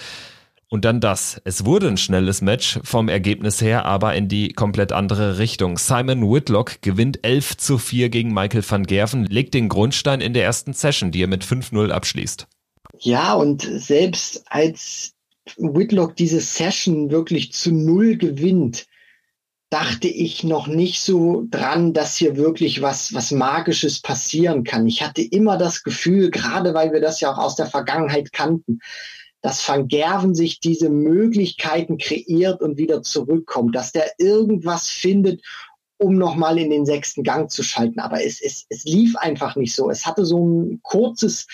Und 0.70 0.86
dann 0.86 1.00
das. 1.00 1.40
Es 1.44 1.66
wurde 1.66 1.88
ein 1.88 1.98
schnelles 1.98 2.42
Match 2.42 2.80
vom 2.84 3.08
Ergebnis 3.08 3.62
her, 3.62 3.86
aber 3.86 4.16
in 4.16 4.28
die 4.28 4.54
komplett 4.54 4.92
andere 4.92 5.38
Richtung. 5.38 5.78
Simon 5.78 6.32
Whitlock 6.32 6.82
gewinnt 6.82 7.20
11 7.24 7.58
zu 7.58 7.78
4 7.78 8.10
gegen 8.10 8.34
Michael 8.34 8.64
van 8.68 8.84
Gerven, 8.86 9.26
legt 9.26 9.54
den 9.54 9.70
Grundstein 9.70 10.20
in 10.20 10.34
der 10.34 10.46
ersten 10.46 10.74
Session, 10.74 11.12
die 11.12 11.22
er 11.22 11.28
mit 11.28 11.44
5-0 11.44 11.92
abschließt. 11.92 12.48
Ja, 13.00 13.34
und 13.34 13.62
selbst 13.62 14.46
als 14.48 15.14
Whitlock 15.58 16.16
diese 16.16 16.40
Session 16.40 17.12
wirklich 17.12 17.54
zu 17.54 17.72
Null 17.72 18.18
gewinnt, 18.18 18.88
dachte 19.74 20.08
ich 20.08 20.44
noch 20.44 20.68
nicht 20.68 21.02
so 21.02 21.48
dran, 21.50 21.94
dass 21.94 22.16
hier 22.16 22.38
wirklich 22.38 22.84
was, 22.84 23.12
was 23.16 23.32
Magisches 23.32 24.00
passieren 24.00 24.64
kann. 24.64 24.86
Ich 24.86 25.02
hatte 25.02 25.24
immer 25.24 25.58
das 25.58 25.82
Gefühl, 25.82 26.30
gerade 26.30 26.76
weil 26.76 26.94
wir 26.94 27.02
das 27.02 27.22
ja 27.22 27.34
auch 27.34 27.40
aus 27.40 27.56
der 27.56 27.66
Vergangenheit 27.66 28.32
kannten, 28.32 28.82
dass 29.42 29.68
Van 29.68 29.88
Gerven 29.88 30.36
sich 30.36 30.60
diese 30.60 30.92
Möglichkeiten 30.92 31.98
kreiert 31.98 32.62
und 32.62 32.78
wieder 32.78 33.02
zurückkommt, 33.02 33.76
dass 33.76 33.92
der 33.92 34.12
irgendwas 34.20 34.90
findet, 34.90 35.42
um 35.98 36.20
nochmal 36.20 36.60
in 36.60 36.70
den 36.70 36.86
sechsten 36.86 37.24
Gang 37.24 37.50
zu 37.50 37.64
schalten. 37.64 38.00
Aber 38.00 38.24
es, 38.24 38.42
es, 38.42 38.68
es 38.70 38.84
lief 38.84 39.16
einfach 39.16 39.56
nicht 39.56 39.74
so. 39.74 39.90
Es 39.90 40.06
hatte 40.06 40.24
so 40.24 40.46
ein 40.46 40.82
kurzes 40.84 41.48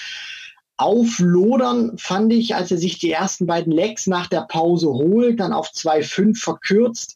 auflodern, 0.75 1.97
fand 1.97 2.33
ich, 2.33 2.53
als 2.53 2.69
er 2.69 2.77
sich 2.77 2.99
die 2.99 3.11
ersten 3.11 3.45
beiden 3.45 3.71
Legs 3.71 4.07
nach 4.07 4.27
der 4.27 4.41
Pause 4.41 4.89
holt, 4.89 5.39
dann 5.39 5.53
auf 5.53 5.69
2,5 5.69 6.38
verkürzt. 6.38 7.15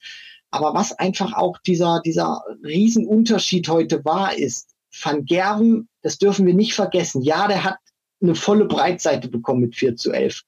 Aber 0.54 0.76
was 0.76 0.92
einfach 0.92 1.34
auch 1.34 1.58
dieser, 1.66 2.00
dieser 2.06 2.44
Riesenunterschied 2.64 3.68
heute 3.70 4.06
war, 4.06 4.38
ist, 4.38 4.76
Van 5.02 5.26
Gerven, 5.26 5.90
das 6.04 6.20
dürfen 6.20 6.46
wir 6.46 6.54
nicht 6.54 6.76
vergessen. 6.76 7.24
Ja, 7.24 7.48
der 7.48 7.64
hat 7.64 7.78
eine 8.22 8.36
volle 8.36 8.66
Breitseite 8.66 9.30
bekommen 9.30 9.62
mit 9.62 9.76
4 9.76 9.96
zu 9.96 10.12
11. 10.12 10.44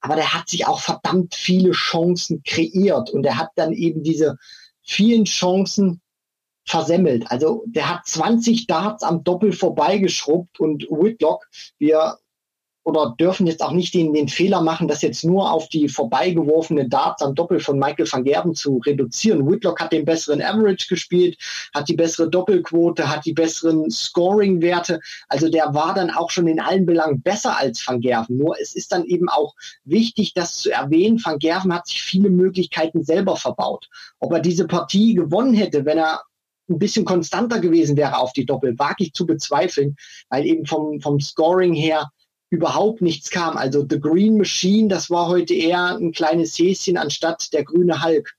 Aber 0.00 0.16
der 0.16 0.34
hat 0.34 0.48
sich 0.48 0.66
auch 0.66 0.80
verdammt 0.80 1.36
viele 1.36 1.70
Chancen 1.70 2.42
kreiert 2.42 3.10
und 3.10 3.24
er 3.24 3.38
hat 3.38 3.50
dann 3.54 3.72
eben 3.72 4.02
diese 4.02 4.36
vielen 4.82 5.26
Chancen 5.26 6.00
versemmelt. 6.64 7.30
Also 7.30 7.62
der 7.68 7.88
hat 7.88 8.04
20 8.04 8.66
Darts 8.66 9.04
am 9.04 9.22
Doppel 9.22 9.52
vorbeigeschrubbt 9.52 10.58
und 10.58 10.88
Whitlock, 10.90 11.46
wir 11.78 12.18
oder 12.86 13.16
dürfen 13.18 13.48
jetzt 13.48 13.64
auch 13.64 13.72
nicht 13.72 13.94
den, 13.94 14.12
den 14.12 14.28
Fehler 14.28 14.62
machen, 14.62 14.86
das 14.86 15.02
jetzt 15.02 15.24
nur 15.24 15.50
auf 15.50 15.68
die 15.68 15.88
vorbeigeworfene 15.88 16.88
Darts 16.88 17.20
am 17.20 17.34
Doppel 17.34 17.58
von 17.58 17.80
Michael 17.80 18.06
van 18.08 18.22
Gerben 18.22 18.54
zu 18.54 18.76
reduzieren. 18.86 19.44
Whitlock 19.50 19.80
hat 19.80 19.92
den 19.92 20.04
besseren 20.04 20.40
Average 20.40 20.86
gespielt, 20.88 21.36
hat 21.74 21.88
die 21.88 21.96
bessere 21.96 22.30
Doppelquote, 22.30 23.10
hat 23.10 23.26
die 23.26 23.32
besseren 23.32 23.90
Scoring-Werte. 23.90 25.00
Also 25.28 25.48
der 25.48 25.74
war 25.74 25.94
dann 25.94 26.10
auch 26.10 26.30
schon 26.30 26.46
in 26.46 26.60
allen 26.60 26.86
Belangen 26.86 27.20
besser 27.22 27.58
als 27.58 27.84
van 27.84 28.00
Gerven. 28.00 28.38
Nur 28.38 28.54
es 28.60 28.76
ist 28.76 28.92
dann 28.92 29.04
eben 29.04 29.28
auch 29.28 29.56
wichtig, 29.84 30.32
das 30.34 30.58
zu 30.58 30.70
erwähnen. 30.70 31.20
Van 31.24 31.40
Gerven 31.40 31.74
hat 31.74 31.88
sich 31.88 32.00
viele 32.00 32.30
Möglichkeiten 32.30 33.02
selber 33.02 33.34
verbaut. 33.34 33.88
Ob 34.20 34.32
er 34.32 34.40
diese 34.40 34.68
Partie 34.68 35.14
gewonnen 35.14 35.54
hätte, 35.54 35.86
wenn 35.86 35.98
er 35.98 36.22
ein 36.68 36.78
bisschen 36.78 37.04
konstanter 37.04 37.58
gewesen 37.58 37.96
wäre 37.96 38.18
auf 38.18 38.32
die 38.32 38.46
Doppel, 38.46 38.78
wage 38.78 39.04
ich 39.04 39.12
zu 39.12 39.26
bezweifeln, 39.26 39.96
weil 40.30 40.46
eben 40.46 40.66
vom, 40.66 41.00
vom 41.00 41.20
Scoring 41.20 41.74
her 41.74 42.10
überhaupt 42.56 43.02
nichts 43.02 43.30
kam. 43.30 43.56
Also 43.56 43.86
The 43.88 44.00
Green 44.00 44.38
Machine, 44.38 44.88
das 44.88 45.10
war 45.10 45.28
heute 45.28 45.54
eher 45.54 45.96
ein 45.96 46.12
kleines 46.12 46.58
Häschen 46.58 46.96
anstatt 46.96 47.52
der 47.52 47.64
grüne 47.64 48.02
Hulk. 48.02 48.34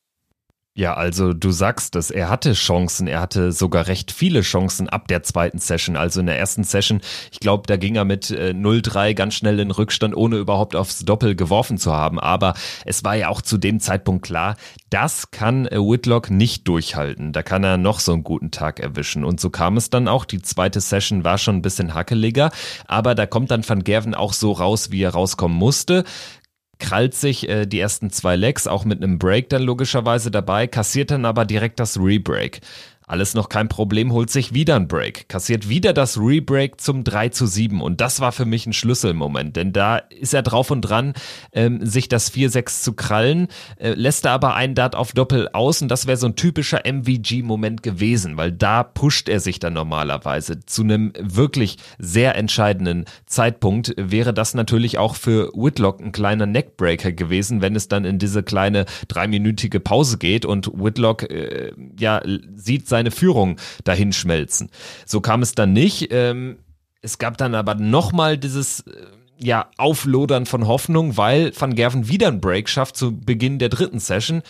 Ja, 0.78 0.94
also 0.94 1.34
du 1.34 1.50
sagst 1.50 1.96
es, 1.96 2.12
er 2.12 2.30
hatte 2.30 2.54
Chancen, 2.54 3.08
er 3.08 3.20
hatte 3.20 3.52
sogar 3.52 3.88
recht 3.88 4.12
viele 4.12 4.42
Chancen 4.42 4.88
ab 4.88 5.08
der 5.08 5.24
zweiten 5.24 5.58
Session. 5.58 5.96
Also 5.96 6.20
in 6.20 6.28
der 6.28 6.38
ersten 6.38 6.64
Session, 6.64 7.02
ich 7.32 7.40
glaube, 7.40 7.64
da 7.66 7.78
ging 7.78 7.96
er 7.96 8.06
mit 8.06 8.30
äh, 8.30 8.52
0-3 8.52 9.16
ganz 9.16 9.34
schnell 9.34 9.60
in 9.60 9.72
Rückstand, 9.72 10.16
ohne 10.16 10.38
überhaupt 10.38 10.76
aufs 10.76 11.00
Doppel 11.00 11.36
geworfen 11.36 11.80
zu 11.80 11.94
haben. 11.94 12.20
Aber 12.20 12.54
es 12.86 13.04
war 13.04 13.16
ja 13.16 13.30
auch 13.30 13.42
zu 13.42 13.58
dem 13.58 13.80
Zeitpunkt 13.80 14.24
klar, 14.24 14.56
das 14.92 15.32
kann 15.32 15.66
äh, 15.66 15.80
Whitlock 15.80 16.30
nicht 16.30 16.68
durchhalten. 16.68 17.34
Da 17.34 17.42
kann 17.42 17.64
er 17.64 17.78
noch 17.78 18.00
so 18.00 18.14
einen 18.14 18.24
guten 18.24 18.52
Tag 18.52 18.80
erwischen. 18.80 19.24
Und 19.24 19.40
so 19.40 19.50
kam 19.50 19.78
es 19.78 19.90
dann 19.90 20.08
auch. 20.08 20.26
Die 20.26 20.44
zweite 20.44 20.80
Session 20.80 21.24
war 21.24 21.40
schon 21.40 21.56
ein 21.56 21.62
bisschen 21.64 21.96
hackeliger, 21.96 22.52
aber 22.86 23.16
da 23.16 23.26
kommt 23.26 23.50
dann 23.50 23.68
Van 23.68 23.84
Gerven 23.84 24.14
auch 24.14 24.34
so 24.34 24.52
raus, 24.52 24.92
wie 24.92 25.02
er 25.02 25.10
rauskommen 25.10 25.58
musste 25.58 26.04
krallt 26.80 27.16
sich 27.16 27.48
äh, 27.50 27.66
die 27.66 27.80
ersten 27.80 28.10
zwei 28.10 28.36
Legs, 28.36 28.68
auch 28.68 28.86
mit 28.86 29.04
einem 29.04 29.20
Break 29.20 29.50
dann 29.50 29.64
logischerweise 29.64 30.32
dabei, 30.32 30.68
kassiert 30.68 31.12
dann 31.12 31.26
aber 31.26 31.46
direkt 31.46 31.80
das 31.80 32.00
Rebreak. 32.00 32.62
Alles 33.10 33.36
noch 33.36 33.48
kein 33.48 33.70
Problem, 33.70 34.12
holt 34.12 34.30
sich 34.30 34.54
wieder 34.54 34.76
ein 34.76 34.90
Break, 34.90 35.30
kassiert 35.30 35.70
wieder 35.70 35.94
das 35.94 36.18
Rebreak 36.18 36.82
zum 36.82 37.06
3 37.06 37.30
zu 37.30 37.48
7 37.48 37.82
und 37.82 38.02
das 38.02 38.20
war 38.20 38.34
für 38.34 38.44
mich 38.44 38.66
ein 38.68 38.74
Schlüsselmoment, 38.74 39.56
denn 39.56 39.72
da 39.72 39.96
ist 39.98 40.34
er 40.34 40.42
drauf 40.42 40.72
und 40.72 40.82
dran, 40.82 41.14
ähm, 41.54 41.86
sich 41.86 42.10
das 42.10 42.30
4-6 42.30 42.84
zu 42.84 42.92
krallen, 42.92 43.48
äh, 43.78 43.92
lässt 43.92 44.26
er 44.26 44.32
aber 44.32 44.56
einen 44.56 44.76
Dart 44.76 44.94
auf 44.94 45.14
Doppel 45.14 45.48
aus 45.54 45.82
und 45.82 45.88
das 45.88 46.06
wäre 46.06 46.18
so 46.18 46.28
ein 46.28 46.36
typischer 46.36 46.82
MVG-Moment 46.86 47.82
gewesen, 47.82 48.36
weil 48.36 48.52
da 48.52 48.84
pusht 48.84 49.30
er 49.30 49.40
sich 49.40 49.60
dann 49.60 49.72
normalerweise. 49.72 50.66
Zu 50.66 50.84
einem 50.84 51.14
wirklich 51.18 51.78
sehr 51.98 52.36
entscheidenden 52.36 53.06
Zeitpunkt 53.26 53.94
wäre 53.96 54.34
das 54.34 54.54
natürlich 54.54 54.98
auch 54.98 55.16
für 55.16 55.50
Whitlock 55.54 56.02
ein 56.02 56.12
kleiner 56.12 56.46
Neckbreaker 56.46 57.14
gewesen, 57.14 57.62
wenn 57.62 57.78
es 57.78 57.88
dann 57.88 58.04
in 58.04 58.20
diese 58.20 58.44
kleine 58.44 58.84
dreiminütige 59.08 59.80
Pause 59.80 60.18
geht 60.18 60.46
und 60.46 60.68
Whitlock 60.74 61.24
äh, 61.32 61.72
ja 61.98 62.22
sieht 62.54 62.86
seine 62.98 63.12
Führung 63.12 63.58
dahin 63.84 64.12
schmelzen. 64.12 64.72
So 65.06 65.22
kam 65.22 65.44
es 65.44 65.54
dann 65.54 65.72
nicht. 65.72 66.12
Ähm, 66.12 66.58
es 67.02 67.20
gab 67.20 67.38
dann 67.38 67.54
aber 67.54 67.76
nochmal 67.76 68.40
dieses 68.40 68.80
äh, 68.82 68.92
ja, 69.38 69.70
Auflodern 69.78 70.48
von 70.48 70.66
Hoffnung, 70.68 71.16
weil 71.16 71.52
Van 71.56 71.76
Gerven 71.76 72.08
wieder 72.08 72.28
einen 72.28 72.42
Break 72.42 72.68
schafft 72.70 72.98
zu 72.98 73.16
Beginn 73.16 73.60
der 73.60 73.70
dritten 73.70 74.00
Session, 74.00 74.42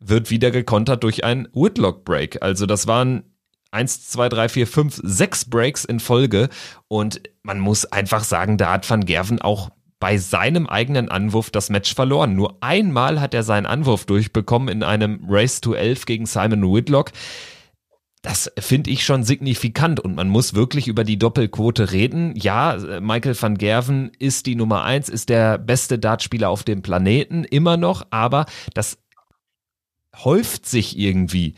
wird 0.00 0.30
wieder 0.30 0.50
gekontert 0.50 1.04
durch 1.04 1.22
einen 1.22 1.46
Whitlock-Break. 1.52 2.42
Also 2.42 2.66
das 2.66 2.88
waren 2.88 3.22
1, 3.70 4.08
2, 4.08 4.28
3, 4.28 4.48
4, 4.48 4.66
5, 4.66 5.00
6 5.04 5.44
Breaks 5.44 5.84
in 5.84 6.00
Folge 6.00 6.48
und 6.88 7.20
man 7.44 7.60
muss 7.60 7.84
einfach 7.86 8.24
sagen, 8.24 8.58
da 8.58 8.72
hat 8.72 8.90
Van 8.90 9.04
Gerven 9.04 9.40
auch 9.40 9.70
bei 10.00 10.18
seinem 10.18 10.66
eigenen 10.66 11.08
Anwurf 11.08 11.50
das 11.50 11.70
Match 11.70 11.94
verloren. 11.94 12.34
Nur 12.34 12.58
einmal 12.60 13.20
hat 13.20 13.34
er 13.34 13.42
seinen 13.42 13.66
Anwurf 13.66 14.04
durchbekommen 14.04 14.68
in 14.68 14.82
einem 14.82 15.24
Race 15.28 15.60
to 15.60 15.72
11 15.72 16.04
gegen 16.04 16.26
Simon 16.26 16.74
Whitlock. 16.74 17.12
Das 18.24 18.50
finde 18.58 18.88
ich 18.88 19.04
schon 19.04 19.22
signifikant 19.22 20.00
und 20.00 20.14
man 20.14 20.30
muss 20.30 20.54
wirklich 20.54 20.88
über 20.88 21.04
die 21.04 21.18
Doppelquote 21.18 21.92
reden. 21.92 22.34
Ja, 22.34 22.78
Michael 22.98 23.36
van 23.38 23.58
Gerven 23.58 24.12
ist 24.18 24.46
die 24.46 24.54
Nummer 24.54 24.82
eins, 24.82 25.10
ist 25.10 25.28
der 25.28 25.58
beste 25.58 25.98
Dartspieler 25.98 26.48
auf 26.48 26.62
dem 26.62 26.80
Planeten, 26.80 27.44
immer 27.44 27.76
noch, 27.76 28.06
aber 28.08 28.46
das 28.72 28.96
häuft 30.16 30.64
sich 30.64 30.98
irgendwie 30.98 31.54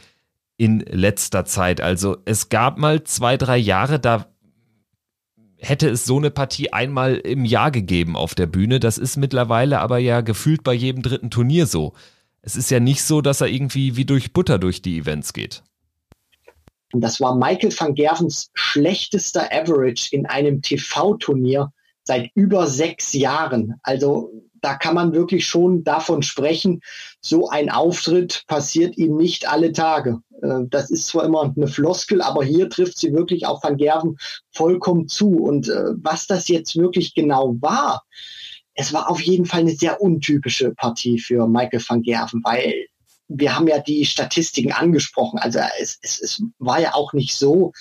in 0.56 0.80
letzter 0.80 1.44
Zeit. 1.44 1.80
Also 1.80 2.16
es 2.24 2.48
gab 2.48 2.78
mal 2.78 3.04
zwei, 3.04 3.36
drei 3.36 3.58
Jahre, 3.58 4.00
da 4.00 4.26
hätte 5.58 5.88
es 5.88 6.04
so 6.04 6.16
eine 6.16 6.32
Partie 6.32 6.72
einmal 6.72 7.14
im 7.14 7.44
Jahr 7.44 7.70
gegeben 7.70 8.16
auf 8.16 8.34
der 8.34 8.46
Bühne. 8.46 8.80
Das 8.80 8.98
ist 8.98 9.16
mittlerweile 9.16 9.78
aber 9.78 9.98
ja 9.98 10.20
gefühlt 10.20 10.64
bei 10.64 10.74
jedem 10.74 11.04
dritten 11.04 11.30
Turnier 11.30 11.66
so. 11.66 11.92
Es 12.42 12.56
ist 12.56 12.72
ja 12.72 12.80
nicht 12.80 13.04
so, 13.04 13.20
dass 13.20 13.40
er 13.40 13.46
irgendwie 13.46 13.94
wie 13.94 14.04
durch 14.04 14.32
Butter 14.32 14.58
durch 14.58 14.82
die 14.82 14.98
Events 14.98 15.32
geht. 15.32 15.62
Und 16.92 17.00
das 17.00 17.20
war 17.20 17.34
Michael 17.36 17.72
van 17.76 17.94
Gervens 17.94 18.50
schlechtester 18.54 19.52
Average 19.52 20.08
in 20.12 20.26
einem 20.26 20.62
TV-Turnier 20.62 21.72
seit 22.04 22.30
über 22.34 22.68
sechs 22.68 23.12
Jahren. 23.12 23.74
Also 23.82 24.30
da 24.60 24.74
kann 24.74 24.94
man 24.94 25.12
wirklich 25.12 25.46
schon 25.46 25.84
davon 25.84 26.22
sprechen, 26.22 26.80
so 27.20 27.48
ein 27.48 27.70
Auftritt 27.70 28.44
passiert 28.46 28.96
ihm 28.96 29.16
nicht 29.16 29.48
alle 29.48 29.72
Tage. 29.72 30.20
Äh, 30.42 30.62
das 30.68 30.90
ist 30.90 31.06
zwar 31.06 31.24
immer 31.24 31.52
eine 31.54 31.68
Floskel, 31.68 32.22
aber 32.22 32.44
hier 32.44 32.68
trifft 32.70 32.98
sie 32.98 33.12
wirklich 33.12 33.46
auf 33.46 33.62
Van 33.62 33.76
Gerven 33.76 34.16
vollkommen 34.52 35.08
zu. 35.08 35.36
Und 35.36 35.68
äh, 35.68 35.92
was 35.96 36.26
das 36.26 36.48
jetzt 36.48 36.76
wirklich 36.76 37.14
genau 37.14 37.56
war, 37.60 38.04
es 38.74 38.92
war 38.92 39.10
auf 39.10 39.20
jeden 39.20 39.46
Fall 39.46 39.60
eine 39.60 39.74
sehr 39.74 40.00
untypische 40.00 40.74
Partie 40.74 41.18
für 41.18 41.46
Michael 41.46 41.82
van 41.86 42.02
Gerven, 42.02 42.42
weil 42.44 42.86
wir 43.28 43.56
haben 43.56 43.68
ja 43.68 43.78
die 43.78 44.04
Statistiken 44.04 44.72
angesprochen. 44.72 45.38
Also 45.38 45.60
es, 45.80 45.98
es, 46.02 46.20
es 46.20 46.42
war 46.58 46.80
ja 46.80 46.94
auch 46.94 47.12
nicht 47.12 47.36
so, 47.36 47.72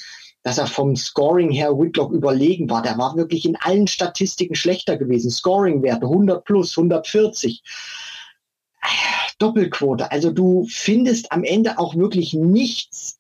dass 0.43 0.57
er 0.57 0.67
vom 0.67 0.95
Scoring 0.95 1.51
her 1.51 1.77
Whitlock 1.77 2.11
überlegen 2.11 2.69
war. 2.69 2.81
Der 2.81 2.97
war 2.97 3.15
wirklich 3.15 3.45
in 3.45 3.55
allen 3.55 3.87
Statistiken 3.87 4.55
schlechter 4.55 4.97
gewesen. 4.97 5.31
Scoring-Werte 5.31 6.05
100 6.05 6.45
plus, 6.45 6.77
140. 6.77 7.63
Doppelquote. 9.39 10.11
Also 10.11 10.31
du 10.31 10.67
findest 10.69 11.31
am 11.31 11.43
Ende 11.43 11.79
auch 11.79 11.95
wirklich 11.95 12.33
nichts, 12.33 13.19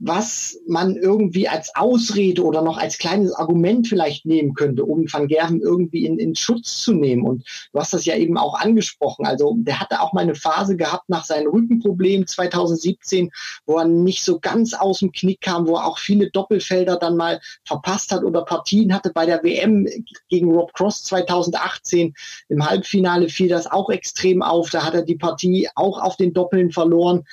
was 0.00 0.58
man 0.66 0.96
irgendwie 0.96 1.48
als 1.48 1.74
Ausrede 1.76 2.42
oder 2.42 2.62
noch 2.62 2.78
als 2.78 2.98
kleines 2.98 3.32
Argument 3.32 3.86
vielleicht 3.86 4.26
nehmen 4.26 4.54
könnte, 4.54 4.84
um 4.84 5.06
Van 5.10 5.28
Gerven 5.28 5.60
irgendwie 5.60 6.04
in, 6.04 6.18
in 6.18 6.34
Schutz 6.34 6.82
zu 6.82 6.92
nehmen. 6.92 7.24
Und 7.24 7.46
du 7.72 7.78
hast 7.78 7.94
das 7.94 8.04
ja 8.04 8.16
eben 8.16 8.36
auch 8.36 8.58
angesprochen. 8.58 9.24
Also 9.24 9.54
der 9.58 9.78
hatte 9.78 10.00
auch 10.00 10.12
mal 10.12 10.22
eine 10.22 10.34
Phase 10.34 10.76
gehabt 10.76 11.08
nach 11.08 11.24
seinem 11.24 11.48
Rückenproblem 11.48 12.26
2017, 12.26 13.30
wo 13.66 13.78
er 13.78 13.84
nicht 13.84 14.24
so 14.24 14.40
ganz 14.40 14.74
aus 14.74 14.98
dem 14.98 15.12
Knick 15.12 15.40
kam, 15.40 15.68
wo 15.68 15.76
er 15.76 15.86
auch 15.86 15.98
viele 15.98 16.30
Doppelfelder 16.30 16.96
dann 16.96 17.16
mal 17.16 17.40
verpasst 17.64 18.10
hat 18.10 18.24
oder 18.24 18.44
Partien 18.44 18.92
hatte 18.92 19.12
bei 19.14 19.26
der 19.26 19.44
WM 19.44 19.86
gegen 20.28 20.52
Rob 20.52 20.74
Cross 20.74 21.04
2018. 21.04 22.14
Im 22.48 22.68
Halbfinale 22.68 23.28
fiel 23.28 23.48
das 23.48 23.68
auch 23.68 23.90
extrem 23.90 24.42
auf. 24.42 24.70
Da 24.70 24.84
hat 24.84 24.94
er 24.94 25.02
die 25.02 25.16
Partie 25.16 25.68
auch 25.76 26.00
auf 26.00 26.16
den 26.16 26.32
Doppeln 26.32 26.72
verloren. 26.72 27.24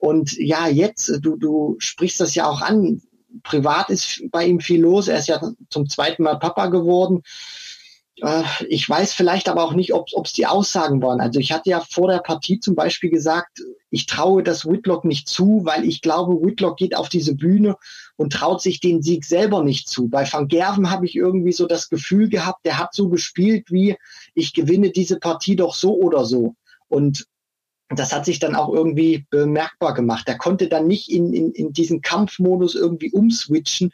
Und 0.00 0.32
ja, 0.38 0.66
jetzt, 0.66 1.12
du, 1.20 1.36
du 1.36 1.76
sprichst 1.78 2.20
das 2.20 2.34
ja 2.34 2.48
auch 2.48 2.62
an, 2.62 3.02
privat 3.42 3.90
ist 3.90 4.22
bei 4.30 4.46
ihm 4.46 4.58
viel 4.58 4.80
los. 4.80 5.08
Er 5.08 5.18
ist 5.18 5.28
ja 5.28 5.40
zum 5.68 5.88
zweiten 5.88 6.22
Mal 6.22 6.38
Papa 6.38 6.66
geworden. 6.66 7.22
Äh, 8.22 8.42
ich 8.66 8.88
weiß 8.88 9.12
vielleicht 9.12 9.46
aber 9.48 9.62
auch 9.62 9.74
nicht, 9.74 9.92
ob 9.92 10.08
es 10.24 10.32
die 10.32 10.46
Aussagen 10.46 11.02
waren. 11.02 11.20
Also 11.20 11.38
ich 11.38 11.52
hatte 11.52 11.68
ja 11.68 11.80
vor 11.80 12.08
der 12.08 12.20
Partie 12.20 12.60
zum 12.60 12.74
Beispiel 12.74 13.10
gesagt, 13.10 13.62
ich 13.90 14.06
traue 14.06 14.42
das 14.42 14.64
Whitlock 14.64 15.04
nicht 15.04 15.28
zu, 15.28 15.60
weil 15.64 15.84
ich 15.84 16.00
glaube, 16.00 16.40
Whitlock 16.42 16.78
geht 16.78 16.96
auf 16.96 17.10
diese 17.10 17.34
Bühne 17.34 17.76
und 18.16 18.32
traut 18.32 18.62
sich 18.62 18.80
den 18.80 19.02
Sieg 19.02 19.26
selber 19.26 19.62
nicht 19.62 19.86
zu. 19.86 20.08
Bei 20.08 20.30
Van 20.30 20.48
Gerven 20.48 20.90
habe 20.90 21.04
ich 21.04 21.14
irgendwie 21.14 21.52
so 21.52 21.66
das 21.66 21.90
Gefühl 21.90 22.30
gehabt, 22.30 22.64
der 22.64 22.78
hat 22.78 22.94
so 22.94 23.10
gespielt 23.10 23.70
wie, 23.70 23.96
ich 24.34 24.54
gewinne 24.54 24.90
diese 24.90 25.18
Partie 25.18 25.56
doch 25.56 25.74
so 25.74 25.94
oder 25.94 26.24
so. 26.24 26.54
Und 26.88 27.26
das 27.90 28.12
hat 28.12 28.24
sich 28.24 28.38
dann 28.38 28.54
auch 28.54 28.72
irgendwie 28.72 29.26
bemerkbar 29.30 29.94
gemacht. 29.94 30.28
Er 30.28 30.38
konnte 30.38 30.68
dann 30.68 30.86
nicht 30.86 31.10
in, 31.10 31.32
in, 31.32 31.52
in 31.52 31.72
diesen 31.72 32.02
Kampfmodus 32.02 32.74
irgendwie 32.74 33.10
umswitchen. 33.10 33.92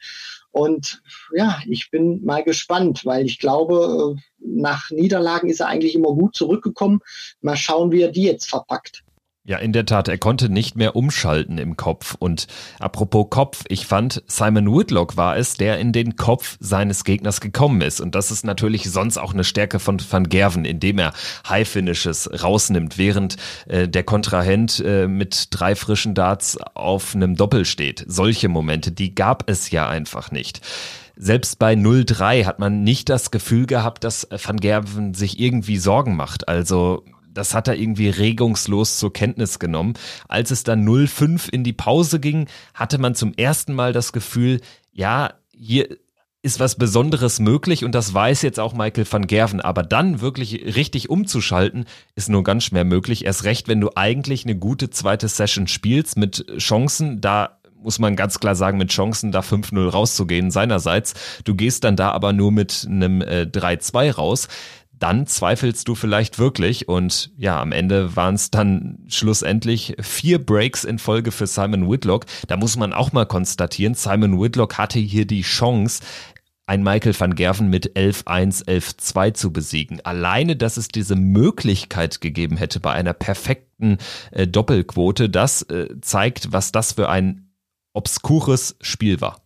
Und 0.50 1.03
ja, 1.35 1.61
ich 1.67 1.91
bin 1.91 2.25
mal 2.25 2.45
gespannt, 2.45 3.05
weil 3.05 3.25
ich 3.25 3.38
glaube, 3.38 4.17
nach 4.38 4.91
Niederlagen 4.91 5.49
ist 5.49 5.61
er 5.61 5.69
eigentlich 5.69 5.95
immer 5.95 6.12
gut 6.12 6.35
zurückgekommen. 6.35 7.00
Mal 7.41 7.57
schauen, 7.57 7.91
wie 7.91 8.03
er 8.03 8.11
die 8.11 8.25
jetzt 8.25 8.49
verpackt. 8.49 9.03
Ja, 9.49 9.59
in 9.59 9.73
der 9.73 9.87
Tat, 9.87 10.09
er 10.09 10.19
konnte 10.19 10.49
nicht 10.49 10.75
mehr 10.75 10.97
umschalten 10.97 11.59
im 11.59 11.76
Kopf. 11.76 12.17
Und 12.19 12.49
apropos 12.81 13.29
Kopf, 13.31 13.62
ich 13.69 13.87
fand, 13.87 14.25
Simon 14.26 14.76
Whitlock 14.76 15.17
war 15.17 15.37
es, 15.37 15.55
der 15.55 15.79
in 15.79 15.93
den 15.93 16.17
Kopf 16.17 16.57
seines 16.59 17.05
Gegners 17.05 17.41
gekommen 17.41 17.81
ist. 17.81 18.00
Und 18.00 18.17
das 18.17 18.33
ist 18.33 18.45
natürlich 18.45 18.91
sonst 18.91 19.19
auch 19.19 19.33
eine 19.33 19.45
Stärke 19.45 19.79
von 19.79 20.03
Van 20.11 20.29
Gerven, 20.29 20.65
indem 20.65 20.99
er 20.99 21.12
High 21.49 21.69
Finishes 21.69 22.29
rausnimmt, 22.43 22.99
während 22.99 23.37
äh, 23.69 23.88
der 23.88 24.03
Kontrahent 24.03 24.83
äh, 24.85 25.07
mit 25.07 25.47
drei 25.53 25.76
frischen 25.76 26.15
Darts 26.15 26.59
auf 26.75 27.15
einem 27.15 27.37
Doppel 27.37 27.67
steht. 27.67 28.05
Solche 28.09 28.49
Momente, 28.49 28.91
die 28.91 29.15
gab 29.15 29.49
es 29.49 29.71
ja 29.71 29.88
einfach 29.88 30.33
nicht 30.33 30.61
selbst 31.19 31.59
bei 31.59 31.73
0-3 31.73 32.45
hat 32.45 32.59
man 32.59 32.85
nicht 32.85 33.09
das 33.09 33.31
Gefühl 33.31 33.65
gehabt, 33.65 34.05
dass 34.05 34.29
Van 34.31 34.59
Gerven 34.59 35.15
sich 35.15 35.41
irgendwie 35.41 35.79
Sorgen 35.79 36.15
macht. 36.15 36.47
Also 36.47 37.05
das 37.37 37.55
hat 37.55 37.69
er 37.69 37.76
irgendwie 37.76 38.09
regungslos 38.09 38.99
zur 38.99 39.12
Kenntnis 39.12 39.59
genommen. 39.59 39.95
Als 40.28 40.50
es 40.50 40.64
dann 40.64 40.87
0-5 40.87 41.50
in 41.50 41.64
die 41.64 41.73
Pause 41.73 42.21
ging, 42.21 42.49
hatte 42.75 42.99
man 42.99 43.14
zum 43.14 43.35
ersten 43.35 43.75
Mal 43.75 43.93
das 43.93 44.12
Gefühl, 44.12 44.61
ja, 44.93 45.35
hier 45.52 45.88
ist 46.43 46.61
was 46.61 46.76
Besonderes 46.76 47.40
möglich 47.40 47.85
und 47.85 47.93
das 47.93 48.14
weiß 48.14 48.43
jetzt 48.43 48.61
auch 48.61 48.73
Michael 48.73 49.07
van 49.11 49.26
Gerven. 49.26 49.61
Aber 49.61 49.83
dann 49.83 50.21
wirklich 50.21 50.76
richtig 50.76 51.11
umzuschalten, 51.11 51.87
ist 52.14 52.28
nur 52.28 52.45
ganz 52.45 52.64
schwer 52.64 52.85
möglich. 52.85 53.25
Erst 53.25 53.45
recht, 53.45 53.66
wenn 53.66 53.81
du 53.81 53.90
eigentlich 53.97 54.45
eine 54.45 54.55
gute 54.55 54.88
zweite 54.88 55.26
Session 55.26 55.66
spielst 55.66 56.16
mit 56.16 56.47
Chancen, 56.59 57.21
da 57.21 57.59
muss 57.83 57.99
man 57.99 58.16
ganz 58.16 58.38
klar 58.40 58.55
sagen, 58.55 58.78
mit 58.78 58.90
Chancen 58.90 59.33
da 59.33 59.40
5-0 59.40 59.88
rauszugehen 59.88 60.50
seinerseits. 60.50 61.14
Du 61.45 61.55
gehst 61.55 61.85
dann 61.85 61.97
da 61.97 62.11
aber 62.11 62.33
nur 62.33 62.52
mit 62.52 62.87
einem 62.88 63.23
äh, 63.23 63.43
3-2 63.43 64.12
raus 64.12 64.49
dann 64.99 65.26
zweifelst 65.26 65.87
du 65.88 65.95
vielleicht 65.95 66.38
wirklich. 66.38 66.88
Und 66.88 67.31
ja, 67.37 67.61
am 67.61 67.73
Ende 67.73 68.17
waren 68.17 68.35
es 68.35 68.50
dann 68.50 68.99
schlussendlich 69.09 69.97
vier 70.00 70.45
Breaks 70.45 70.85
in 70.85 70.99
Folge 70.99 71.33
für 71.33 71.47
Simon 71.47 71.91
Whitlock. 71.91 72.26
Da 72.49 72.57
muss 72.57 72.76
man 72.76 72.93
auch 72.93 73.12
mal 73.12 73.26
konstatieren, 73.26 73.95
Simon 73.95 74.41
Whitlock 74.41 74.79
hatte 74.79 74.99
hier 74.99 75.26
die 75.26 75.43
Chance, 75.43 76.03
ein 76.67 76.83
Michael 76.83 77.19
van 77.19 77.35
Gerven 77.37 77.69
mit 77.71 77.97
11-1, 77.97 78.65
11-2 78.67 79.35
zu 79.35 79.53
besiegen. 79.53 80.00
Alleine, 80.05 80.57
dass 80.57 80.76
es 80.76 80.88
diese 80.88 81.15
Möglichkeit 81.15 82.21
gegeben 82.21 82.57
hätte 82.57 82.81
bei 82.81 82.93
einer 82.93 83.12
perfekten 83.12 83.99
äh, 84.33 84.49
Doppelquote, 84.49 85.31
das 85.31 85.62
äh, 85.62 86.00
zeigt, 86.00 86.53
was 86.53 86.73
das 86.73 86.93
für 86.95 87.09
ein 87.09 87.53
obskures 87.93 88.76
Spiel 88.81 89.21
war. 89.21 89.46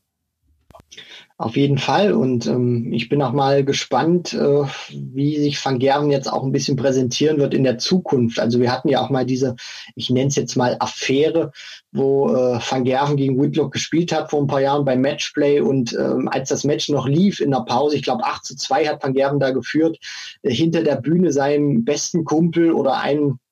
Auf 1.41 1.57
jeden 1.57 1.79
Fall. 1.79 2.13
Und 2.13 2.47
ähm, 2.47 2.93
ich 2.93 3.09
bin 3.09 3.23
auch 3.23 3.33
mal 3.33 3.65
gespannt, 3.65 4.35
äh, 4.35 4.63
wie 4.91 5.39
sich 5.39 5.65
Van 5.65 5.79
Gerven 5.79 6.11
jetzt 6.11 6.31
auch 6.31 6.45
ein 6.45 6.53
bisschen 6.53 6.77
präsentieren 6.77 7.39
wird 7.39 7.55
in 7.55 7.65
der 7.65 7.79
Zukunft. 7.79 8.39
Also 8.39 8.61
wir 8.61 8.71
hatten 8.71 8.91
ja 8.91 9.01
auch 9.01 9.09
mal 9.09 9.25
diese, 9.25 9.57
ich 9.95 10.11
nenne 10.11 10.29
es 10.29 10.37
jetzt 10.37 10.55
mal 10.57 10.77
Affäre, 10.81 11.51
wo 11.93 12.29
äh, 12.29 12.61
Van 12.61 12.85
Gerven 12.85 13.17
gegen 13.17 13.41
Whitlock 13.41 13.73
gespielt 13.73 14.13
hat 14.13 14.29
vor 14.29 14.43
ein 14.43 14.49
paar 14.49 14.61
Jahren 14.61 14.85
beim 14.85 15.01
Matchplay. 15.01 15.61
Und 15.63 15.95
ähm, 15.95 16.29
als 16.31 16.51
das 16.51 16.65
Match 16.65 16.91
noch 16.91 17.09
lief 17.09 17.41
in 17.41 17.53
der 17.53 17.61
Pause, 17.61 17.97
ich 17.97 18.03
glaube 18.03 18.25
8 18.25 18.45
zu 18.45 18.55
2 18.55 18.87
hat 18.87 19.03
Van 19.03 19.15
Gerven 19.15 19.41
da 19.41 19.51
geführt, 19.51 19.97
äh, 20.43 20.53
hinter 20.53 20.83
der 20.83 20.97
Bühne 20.97 21.33
seinem 21.33 21.87
besten 21.87 22.27
Kumpel 22.27 22.71
oder 22.71 22.99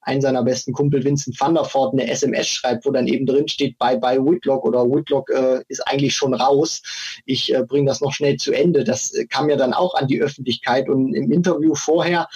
einen 0.09 0.19
ein 0.19 0.23
seiner 0.23 0.43
besten 0.43 0.73
Kumpel 0.73 1.05
Vincent 1.05 1.39
van 1.39 1.55
der 1.55 1.65
Voort 1.65 1.93
eine 1.93 2.11
SMS 2.11 2.49
schreibt, 2.49 2.85
wo 2.85 2.91
dann 2.91 3.07
eben 3.07 3.27
drin 3.27 3.47
steht, 3.47 3.79
bye 3.79 3.99
bye 3.99 4.19
Whitlock 4.19 4.65
oder 4.65 4.85
Whitlock 4.85 5.31
äh, 5.31 5.63
ist 5.69 5.87
eigentlich 5.87 6.15
schon 6.15 6.35
raus. 6.35 6.83
Ich 7.27 7.55
äh, 7.55 7.63
bringe 7.63 7.87
das 7.87 8.01
noch 8.01 8.13
schnell 8.13 8.37
zu 8.37 8.53
Ende. 8.53 8.85
Das 8.85 9.13
äh, 9.15 9.27
kam 9.27 9.49
ja 9.49 9.57
dann 9.57 9.73
auch 9.73 9.95
an 9.95 10.09
die 10.09 10.21
Öffentlichkeit 10.21 10.89
und 10.89 11.15
im 11.15 11.31
Interview 11.31 11.75
vorher 11.75 12.29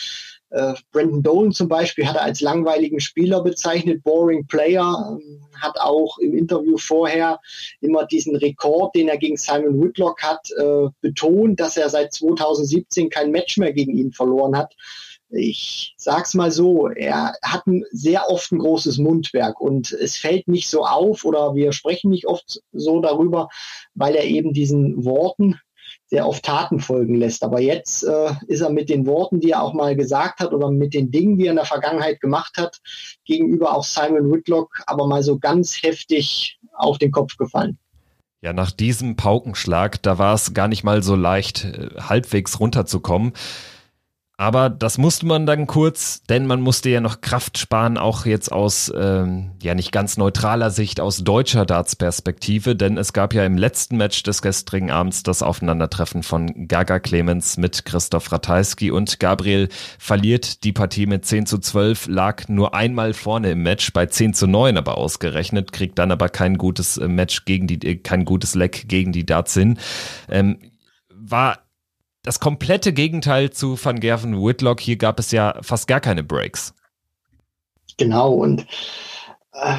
äh, 0.50 0.74
Brandon 0.92 1.22
Dolan 1.22 1.52
zum 1.52 1.68
Beispiel 1.68 2.06
hat 2.06 2.16
er 2.16 2.24
als 2.24 2.42
langweiligen 2.42 3.00
Spieler 3.00 3.42
bezeichnet, 3.42 4.04
boring 4.04 4.46
Player, 4.46 5.18
äh, 5.18 5.58
hat 5.62 5.80
auch 5.80 6.18
im 6.18 6.36
Interview 6.36 6.76
vorher 6.76 7.40
immer 7.80 8.04
diesen 8.04 8.36
Rekord, 8.36 8.94
den 8.94 9.08
er 9.08 9.16
gegen 9.16 9.38
Simon 9.38 9.82
Whitlock 9.82 10.22
hat, 10.22 10.46
äh, 10.58 10.88
betont, 11.00 11.58
dass 11.58 11.78
er 11.78 11.88
seit 11.88 12.12
2017 12.12 13.08
kein 13.08 13.30
Match 13.30 13.56
mehr 13.56 13.72
gegen 13.72 13.96
ihn 13.96 14.12
verloren 14.12 14.56
hat 14.56 14.74
ich 15.32 15.94
sag's 15.96 16.34
mal 16.34 16.50
so, 16.50 16.88
er 16.88 17.34
hat 17.42 17.66
ein, 17.66 17.84
sehr 17.90 18.28
oft 18.30 18.52
ein 18.52 18.58
großes 18.58 18.98
Mundwerk 18.98 19.60
und 19.60 19.92
es 19.92 20.16
fällt 20.16 20.48
nicht 20.48 20.68
so 20.68 20.84
auf 20.84 21.24
oder 21.24 21.54
wir 21.54 21.72
sprechen 21.72 22.10
nicht 22.10 22.26
oft 22.26 22.60
so 22.72 23.00
darüber, 23.00 23.48
weil 23.94 24.14
er 24.14 24.24
eben 24.24 24.52
diesen 24.52 25.04
Worten 25.04 25.58
sehr 26.06 26.28
oft 26.28 26.44
Taten 26.44 26.78
folgen 26.78 27.14
lässt. 27.14 27.42
Aber 27.42 27.60
jetzt 27.60 28.02
äh, 28.02 28.34
ist 28.46 28.60
er 28.60 28.70
mit 28.70 28.90
den 28.90 29.06
Worten, 29.06 29.40
die 29.40 29.52
er 29.52 29.62
auch 29.62 29.72
mal 29.72 29.96
gesagt 29.96 30.40
hat 30.40 30.52
oder 30.52 30.70
mit 30.70 30.92
den 30.92 31.10
Dingen, 31.10 31.38
die 31.38 31.46
er 31.46 31.52
in 31.52 31.56
der 31.56 31.64
Vergangenheit 31.64 32.20
gemacht 32.20 32.58
hat, 32.58 32.80
gegenüber 33.24 33.74
auch 33.74 33.84
Simon 33.84 34.30
Whitlock 34.30 34.82
aber 34.86 35.06
mal 35.06 35.22
so 35.22 35.38
ganz 35.38 35.82
heftig 35.82 36.58
auf 36.74 36.98
den 36.98 37.12
Kopf 37.12 37.36
gefallen. 37.36 37.78
Ja, 38.42 38.52
nach 38.52 38.72
diesem 38.72 39.16
Paukenschlag, 39.16 40.02
da 40.02 40.18
war 40.18 40.34
es 40.34 40.52
gar 40.52 40.66
nicht 40.66 40.82
mal 40.82 41.02
so 41.02 41.14
leicht, 41.14 41.64
äh, 41.64 41.90
halbwegs 42.00 42.60
runterzukommen. 42.60 43.32
Aber 44.42 44.70
das 44.70 44.98
musste 44.98 45.24
man 45.24 45.46
dann 45.46 45.68
kurz, 45.68 46.24
denn 46.24 46.48
man 46.48 46.60
musste 46.60 46.90
ja 46.90 47.00
noch 47.00 47.20
Kraft 47.20 47.58
sparen, 47.58 47.96
auch 47.96 48.26
jetzt 48.26 48.50
aus 48.50 48.92
ähm, 48.92 49.52
ja 49.62 49.76
nicht 49.76 49.92
ganz 49.92 50.16
neutraler 50.16 50.72
Sicht, 50.72 51.00
aus 51.00 51.18
deutscher 51.18 51.64
Darts-Perspektive, 51.64 52.74
denn 52.74 52.98
es 52.98 53.12
gab 53.12 53.34
ja 53.34 53.44
im 53.46 53.56
letzten 53.56 53.98
Match 53.98 54.20
des 54.24 54.42
gestrigen 54.42 54.90
Abends 54.90 55.22
das 55.22 55.44
Aufeinandertreffen 55.44 56.24
von 56.24 56.66
Gaga 56.66 56.98
Clemens 56.98 57.56
mit 57.56 57.84
Christoph 57.84 58.32
Ratajski 58.32 58.90
und 58.90 59.20
Gabriel 59.20 59.68
verliert 60.00 60.64
die 60.64 60.72
Partie 60.72 61.06
mit 61.06 61.24
10 61.24 61.46
zu 61.46 61.58
12, 61.58 62.08
lag 62.08 62.48
nur 62.48 62.74
einmal 62.74 63.14
vorne 63.14 63.52
im 63.52 63.62
Match, 63.62 63.92
bei 63.92 64.06
10 64.06 64.34
zu 64.34 64.48
9 64.48 64.76
aber 64.76 64.98
ausgerechnet, 64.98 65.70
kriegt 65.72 66.00
dann 66.00 66.10
aber 66.10 66.28
kein 66.28 66.58
gutes 66.58 66.96
äh, 66.96 67.06
Match 67.06 67.44
gegen 67.44 67.68
die, 67.68 67.80
äh, 67.86 67.94
kein 67.94 68.24
gutes 68.24 68.56
Leck 68.56 68.88
gegen 68.88 69.12
die 69.12 69.24
Darts 69.24 69.54
hin. 69.54 69.78
Ähm, 70.28 70.58
war 71.14 71.60
das 72.22 72.40
komplette 72.40 72.92
Gegenteil 72.92 73.50
zu 73.50 73.82
Van 73.82 74.00
Gerven 74.00 74.36
Whitlock. 74.36 74.80
Hier 74.80 74.96
gab 74.96 75.18
es 75.18 75.30
ja 75.32 75.58
fast 75.62 75.88
gar 75.88 76.00
keine 76.00 76.22
Breaks. 76.22 76.74
Genau, 77.98 78.32
und 78.32 78.66
äh, 79.52 79.76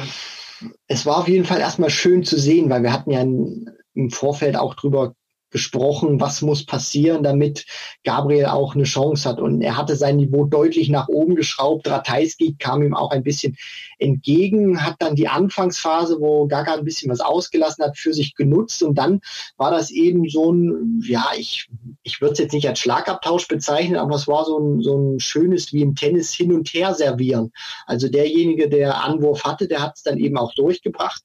es 0.86 1.06
war 1.06 1.18
auf 1.18 1.28
jeden 1.28 1.44
Fall 1.44 1.60
erstmal 1.60 1.90
schön 1.90 2.22
zu 2.22 2.38
sehen, 2.38 2.70
weil 2.70 2.82
wir 2.82 2.92
hatten 2.92 3.10
ja 3.10 3.22
im 3.22 4.10
Vorfeld 4.10 4.56
auch 4.56 4.74
drüber 4.74 5.14
gesprochen, 5.54 6.18
was 6.20 6.42
muss 6.42 6.66
passieren, 6.66 7.22
damit 7.22 7.64
Gabriel 8.02 8.46
auch 8.46 8.74
eine 8.74 8.82
Chance 8.82 9.28
hat. 9.28 9.40
Und 9.40 9.62
er 9.62 9.76
hatte 9.76 9.94
sein 9.94 10.16
Niveau 10.16 10.46
deutlich 10.46 10.88
nach 10.88 11.06
oben 11.06 11.36
geschraubt. 11.36 11.88
Ratajski 11.88 12.56
kam 12.58 12.82
ihm 12.82 12.92
auch 12.92 13.12
ein 13.12 13.22
bisschen 13.22 13.56
entgegen, 14.00 14.84
hat 14.84 14.96
dann 14.98 15.14
die 15.14 15.28
Anfangsphase, 15.28 16.20
wo 16.20 16.48
Gaga 16.48 16.74
ein 16.74 16.84
bisschen 16.84 17.08
was 17.08 17.20
ausgelassen 17.20 17.84
hat, 17.84 17.96
für 17.96 18.12
sich 18.12 18.34
genutzt. 18.34 18.82
Und 18.82 18.96
dann 18.96 19.20
war 19.56 19.70
das 19.70 19.92
eben 19.92 20.28
so 20.28 20.52
ein, 20.52 21.00
ja, 21.06 21.24
ich, 21.38 21.70
ich 22.02 22.20
würde 22.20 22.32
es 22.32 22.40
jetzt 22.40 22.52
nicht 22.52 22.68
als 22.68 22.80
Schlagabtausch 22.80 23.46
bezeichnen, 23.46 23.96
aber 23.96 24.16
es 24.16 24.26
war 24.26 24.44
so 24.44 24.58
ein, 24.58 24.80
so 24.82 24.98
ein 24.98 25.20
schönes 25.20 25.72
wie 25.72 25.82
im 25.82 25.94
Tennis 25.94 26.34
hin 26.34 26.52
und 26.52 26.68
her 26.70 26.94
servieren. 26.94 27.52
Also 27.86 28.08
derjenige, 28.08 28.68
der 28.68 29.04
Anwurf 29.04 29.44
hatte, 29.44 29.68
der 29.68 29.82
hat 29.82 29.92
es 29.94 30.02
dann 30.02 30.18
eben 30.18 30.36
auch 30.36 30.52
durchgebracht. 30.54 31.22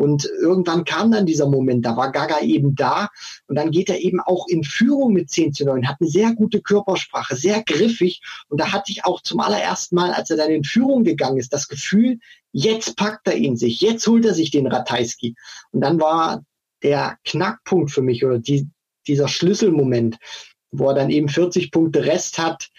Und 0.00 0.24
irgendwann 0.24 0.84
kam 0.84 1.10
dann 1.10 1.26
dieser 1.26 1.46
Moment, 1.46 1.84
da 1.84 1.94
war 1.94 2.10
Gaga 2.10 2.40
eben 2.40 2.74
da 2.74 3.10
und 3.48 3.56
dann 3.56 3.70
geht 3.70 3.90
er 3.90 4.00
eben 4.00 4.18
auch 4.18 4.48
in 4.48 4.64
Führung 4.64 5.12
mit 5.12 5.28
10 5.28 5.52
zu 5.52 5.66
9, 5.66 5.86
hat 5.86 5.98
eine 6.00 6.08
sehr 6.08 6.32
gute 6.32 6.62
Körpersprache, 6.62 7.36
sehr 7.36 7.62
griffig 7.62 8.22
und 8.48 8.62
da 8.62 8.72
hatte 8.72 8.92
ich 8.92 9.04
auch 9.04 9.20
zum 9.20 9.40
allerersten 9.40 9.96
Mal, 9.96 10.14
als 10.14 10.30
er 10.30 10.38
dann 10.38 10.48
in 10.48 10.64
Führung 10.64 11.04
gegangen 11.04 11.36
ist, 11.36 11.52
das 11.52 11.68
Gefühl, 11.68 12.18
jetzt 12.50 12.96
packt 12.96 13.28
er 13.28 13.36
ihn 13.36 13.58
sich, 13.58 13.82
jetzt 13.82 14.06
holt 14.06 14.24
er 14.24 14.32
sich 14.32 14.50
den 14.50 14.68
Ratajski. 14.68 15.34
Und 15.70 15.82
dann 15.82 16.00
war 16.00 16.44
der 16.82 17.18
Knackpunkt 17.26 17.90
für 17.90 18.00
mich 18.00 18.24
oder 18.24 18.38
die, 18.38 18.70
dieser 19.06 19.28
Schlüsselmoment, 19.28 20.16
wo 20.70 20.88
er 20.88 20.94
dann 20.94 21.10
eben 21.10 21.28
40 21.28 21.70
Punkte 21.72 22.06
Rest 22.06 22.38
hat, 22.38 22.70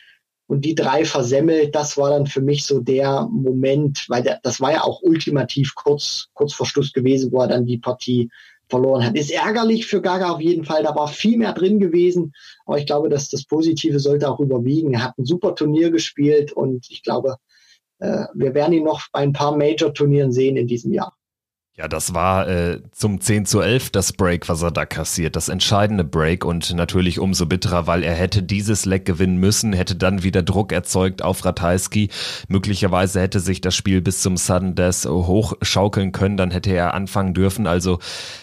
und 0.51 0.65
die 0.65 0.75
drei 0.75 1.05
versemmelt, 1.05 1.73
das 1.75 1.97
war 1.97 2.09
dann 2.09 2.27
für 2.27 2.41
mich 2.41 2.65
so 2.65 2.81
der 2.81 3.25
Moment, 3.31 4.03
weil 4.09 4.21
der, 4.21 4.41
das 4.43 4.59
war 4.59 4.73
ja 4.73 4.83
auch 4.83 5.01
ultimativ 5.01 5.75
kurz, 5.75 6.27
kurz 6.33 6.51
vor 6.51 6.65
Schluss 6.65 6.91
gewesen, 6.91 7.31
wo 7.31 7.39
er 7.39 7.47
dann 7.47 7.65
die 7.65 7.77
Partie 7.77 8.29
verloren 8.67 9.05
hat. 9.05 9.15
Ist 9.15 9.31
ärgerlich 9.31 9.85
für 9.85 10.01
Gaga 10.01 10.31
auf 10.31 10.41
jeden 10.41 10.65
Fall, 10.65 10.83
da 10.83 10.93
war 10.93 11.07
viel 11.07 11.37
mehr 11.37 11.53
drin 11.53 11.79
gewesen, 11.79 12.33
aber 12.65 12.77
ich 12.77 12.85
glaube, 12.85 13.07
dass 13.07 13.29
das 13.29 13.45
Positive 13.45 13.97
sollte 14.01 14.29
auch 14.29 14.41
überwiegen. 14.41 14.93
Er 14.93 15.05
hat 15.05 15.17
ein 15.17 15.23
super 15.23 15.55
Turnier 15.55 15.89
gespielt 15.89 16.51
und 16.51 16.85
ich 16.89 17.01
glaube, 17.01 17.37
äh, 17.99 18.25
wir 18.33 18.53
werden 18.53 18.73
ihn 18.73 18.83
noch 18.83 19.03
bei 19.13 19.21
ein 19.21 19.31
paar 19.31 19.55
Major-Turnieren 19.55 20.33
sehen 20.33 20.57
in 20.57 20.67
diesem 20.67 20.91
Jahr. 20.91 21.15
Ja, 21.81 21.87
das 21.87 22.13
war 22.13 22.47
äh, 22.47 22.79
zum 22.91 23.19
10 23.19 23.47
zu 23.47 23.59
11 23.59 23.89
das 23.89 24.13
Break, 24.13 24.47
was 24.49 24.61
er 24.61 24.69
da 24.69 24.85
kassiert, 24.85 25.35
das 25.35 25.49
entscheidende 25.49 26.03
Break 26.03 26.45
und 26.45 26.75
natürlich 26.75 27.17
umso 27.17 27.47
bitterer, 27.47 27.87
weil 27.87 28.03
er 28.03 28.13
hätte 28.13 28.43
dieses 28.43 28.85
Leck 28.85 29.03
gewinnen 29.03 29.37
müssen, 29.37 29.73
hätte 29.73 29.95
dann 29.95 30.21
wieder 30.21 30.43
Druck 30.43 30.71
erzeugt 30.71 31.23
auf 31.23 31.43
Ratajski. 31.43 32.09
Möglicherweise 32.47 33.19
hätte 33.19 33.39
sich 33.39 33.61
das 33.61 33.75
Spiel 33.75 33.99
bis 33.99 34.21
zum 34.21 34.37
Sudden 34.37 34.75
Death 34.75 35.05
hochschaukeln 35.05 36.11
können, 36.11 36.37
dann 36.37 36.51
hätte 36.51 36.69
er 36.69 36.93
anfangen 36.93 37.33
dürfen. 37.33 37.65
Also 37.65 37.97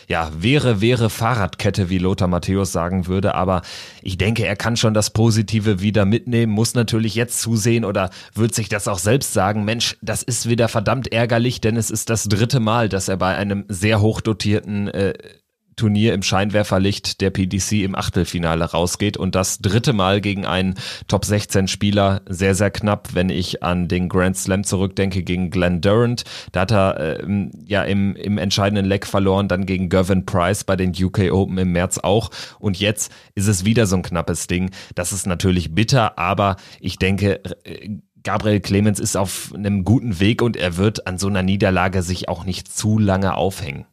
ja, 0.09 0.33
wäre, 0.37 0.81
wäre 0.81 1.09
Fahrradkette, 1.09 1.91
wie 1.91 1.99
Lothar 1.99 2.27
Matthäus 2.27 2.73
sagen 2.73 3.07
würde, 3.07 3.37
aber 3.37 3.63
ich 4.03 4.19
denke, 4.19 4.47
er 4.47 4.57
kann 4.57 4.77
schon 4.77 4.95
das 4.95 5.11
Positive 5.11 5.81
wieder 5.81 6.07
mitnehmen, 6.07 6.51
muss 6.51 6.75
natürlich 6.75 7.15
jetzt 7.15 7.41
zusehen 7.41 7.85
oder 7.85 8.11
wird 8.35 8.53
sich 8.53 8.69
das 8.69 8.89
auch 8.89 8.99
selbst 8.99 9.33
sagen, 9.33 9.65
Mensch, 9.65 9.97
das 10.03 10.25
ist 10.25 10.49
wieder 10.49 10.67
verdammt 10.67 11.13
ärgerlich, 11.13 11.61
denn 11.61 11.77
es 11.77 11.93
ist 11.93 12.11
das 12.11 12.25
dritte 12.25 12.59
Mal, 12.59 12.89
dass 12.89 13.07
er 13.07 13.17
bei 13.17 13.28
bei 13.29 13.37
einem 13.37 13.67
sehr 13.69 14.01
hochdotierten 14.01 14.89
äh, 14.89 15.13
Turnier 15.77 16.15
im 16.15 16.23
Scheinwerferlicht 16.23 17.21
der 17.21 17.29
PDC 17.29 17.85
im 17.85 17.95
Achtelfinale 17.95 18.65
rausgeht 18.65 19.19
und 19.19 19.35
das 19.35 19.59
dritte 19.59 19.93
Mal 19.93 20.23
gegen 20.23 20.47
einen 20.47 20.77
Top 21.09 21.27
16 21.27 21.69
Spieler 21.69 22.23
sehr, 22.27 22.55
sehr 22.55 22.71
knapp, 22.71 23.11
wenn 23.13 23.29
ich 23.29 23.63
an 23.63 23.87
den 23.87 24.09
Grand 24.09 24.39
Slam 24.39 24.65
zurückdenke 24.65 25.23
gegen 25.23 25.51
Glenn 25.51 25.83
Durant. 25.83 26.25
Da 26.53 26.63
hat 26.63 26.73
er 26.73 27.21
äh, 27.21 27.49
ja 27.67 27.83
im, 27.83 28.17
im 28.17 28.39
entscheidenden 28.39 28.87
Leck 28.87 29.07
verloren, 29.07 29.47
dann 29.47 29.67
gegen 29.67 29.91
Gervin 29.91 30.25
Price 30.25 30.65
bei 30.65 30.75
den 30.75 30.95
UK 30.99 31.31
Open 31.31 31.59
im 31.59 31.73
März 31.73 31.99
auch. 31.99 32.31
Und 32.59 32.81
jetzt 32.81 33.13
ist 33.35 33.47
es 33.47 33.67
wieder 33.67 33.87
so 33.87 33.97
ein 33.97 34.03
knappes 34.03 34.47
Ding. 34.47 34.71
Das 34.95 35.13
ist 35.13 35.27
natürlich 35.27 35.75
bitter, 35.75 36.19
aber 36.19 36.57
ich 36.81 36.97
denke, 36.97 37.43
äh, 37.65 37.91
Gabriel 38.23 38.61
Clemens 38.61 39.01
ist 39.01 39.17
auf 39.17 39.53
einem 39.55 39.85
guten 39.85 40.21
Weg 40.21 40.43
und 40.43 40.57
er 40.57 40.77
wird 40.77 41.07
an 41.07 41.19
so 41.19 41.29
einer 41.29 41.43
Niederlage 41.43 42.03
sich 42.03 42.29
auch 42.29 42.45
nicht 42.45 42.69
zu 42.69 42.99
lange 42.99 43.35
aufhängen. 43.35 43.87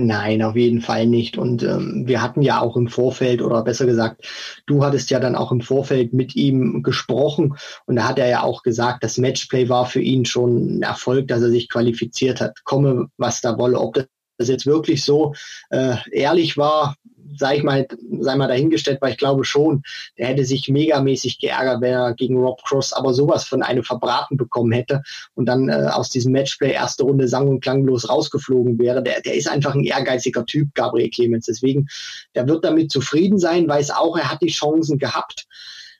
Nein, 0.00 0.42
auf 0.42 0.54
jeden 0.54 0.80
Fall 0.80 1.08
nicht. 1.08 1.38
Und 1.38 1.64
ähm, 1.64 2.04
wir 2.06 2.22
hatten 2.22 2.40
ja 2.40 2.60
auch 2.60 2.76
im 2.76 2.86
Vorfeld, 2.86 3.42
oder 3.42 3.64
besser 3.64 3.84
gesagt, 3.84 4.24
du 4.66 4.84
hattest 4.84 5.10
ja 5.10 5.18
dann 5.18 5.34
auch 5.34 5.50
im 5.50 5.60
Vorfeld 5.60 6.12
mit 6.12 6.36
ihm 6.36 6.84
gesprochen. 6.84 7.56
Und 7.84 7.96
da 7.96 8.06
hat 8.06 8.20
er 8.20 8.28
ja 8.28 8.42
auch 8.44 8.62
gesagt, 8.62 9.02
das 9.02 9.18
Matchplay 9.18 9.68
war 9.68 9.86
für 9.86 10.00
ihn 10.00 10.24
schon 10.24 10.78
ein 10.78 10.82
Erfolg, 10.82 11.26
dass 11.26 11.42
er 11.42 11.50
sich 11.50 11.68
qualifiziert 11.68 12.40
hat. 12.40 12.62
Komme, 12.62 13.08
was 13.16 13.40
da 13.40 13.58
wolle. 13.58 13.80
Ob 13.80 14.06
das 14.38 14.48
jetzt 14.48 14.66
wirklich 14.66 15.04
so 15.04 15.34
äh, 15.70 15.96
ehrlich 16.12 16.56
war, 16.56 16.94
sag 17.36 17.56
ich 17.56 17.62
mal, 17.62 17.86
sei 18.20 18.36
mal 18.36 18.48
dahingestellt, 18.48 19.00
weil 19.00 19.12
ich 19.12 19.18
glaube 19.18 19.44
schon, 19.44 19.82
der 20.16 20.28
hätte 20.28 20.44
sich 20.44 20.68
megamäßig 20.68 21.38
geärgert, 21.38 21.80
wenn 21.80 21.92
er 21.92 22.14
gegen 22.14 22.38
Rob 22.38 22.62
Cross 22.64 22.92
aber 22.92 23.14
sowas 23.14 23.44
von 23.44 23.62
einem 23.62 23.84
verbraten 23.84 24.36
bekommen 24.36 24.72
hätte 24.72 25.02
und 25.34 25.46
dann 25.46 25.68
äh, 25.68 25.88
aus 25.92 26.10
diesem 26.10 26.32
Matchplay 26.32 26.72
erste 26.72 27.04
Runde 27.04 27.28
sang- 27.28 27.48
und 27.48 27.60
klanglos 27.60 28.08
rausgeflogen 28.08 28.78
wäre. 28.78 29.02
Der, 29.02 29.20
der 29.20 29.34
ist 29.34 29.48
einfach 29.48 29.74
ein 29.74 29.84
ehrgeiziger 29.84 30.46
Typ, 30.46 30.68
Gabriel 30.74 31.10
Clemens. 31.10 31.46
Deswegen, 31.46 31.88
der 32.34 32.48
wird 32.48 32.64
damit 32.64 32.90
zufrieden 32.90 33.38
sein, 33.38 33.68
weiß 33.68 33.90
auch, 33.90 34.16
er 34.16 34.30
hat 34.30 34.42
die 34.42 34.48
Chancen 34.48 34.98
gehabt 34.98 35.46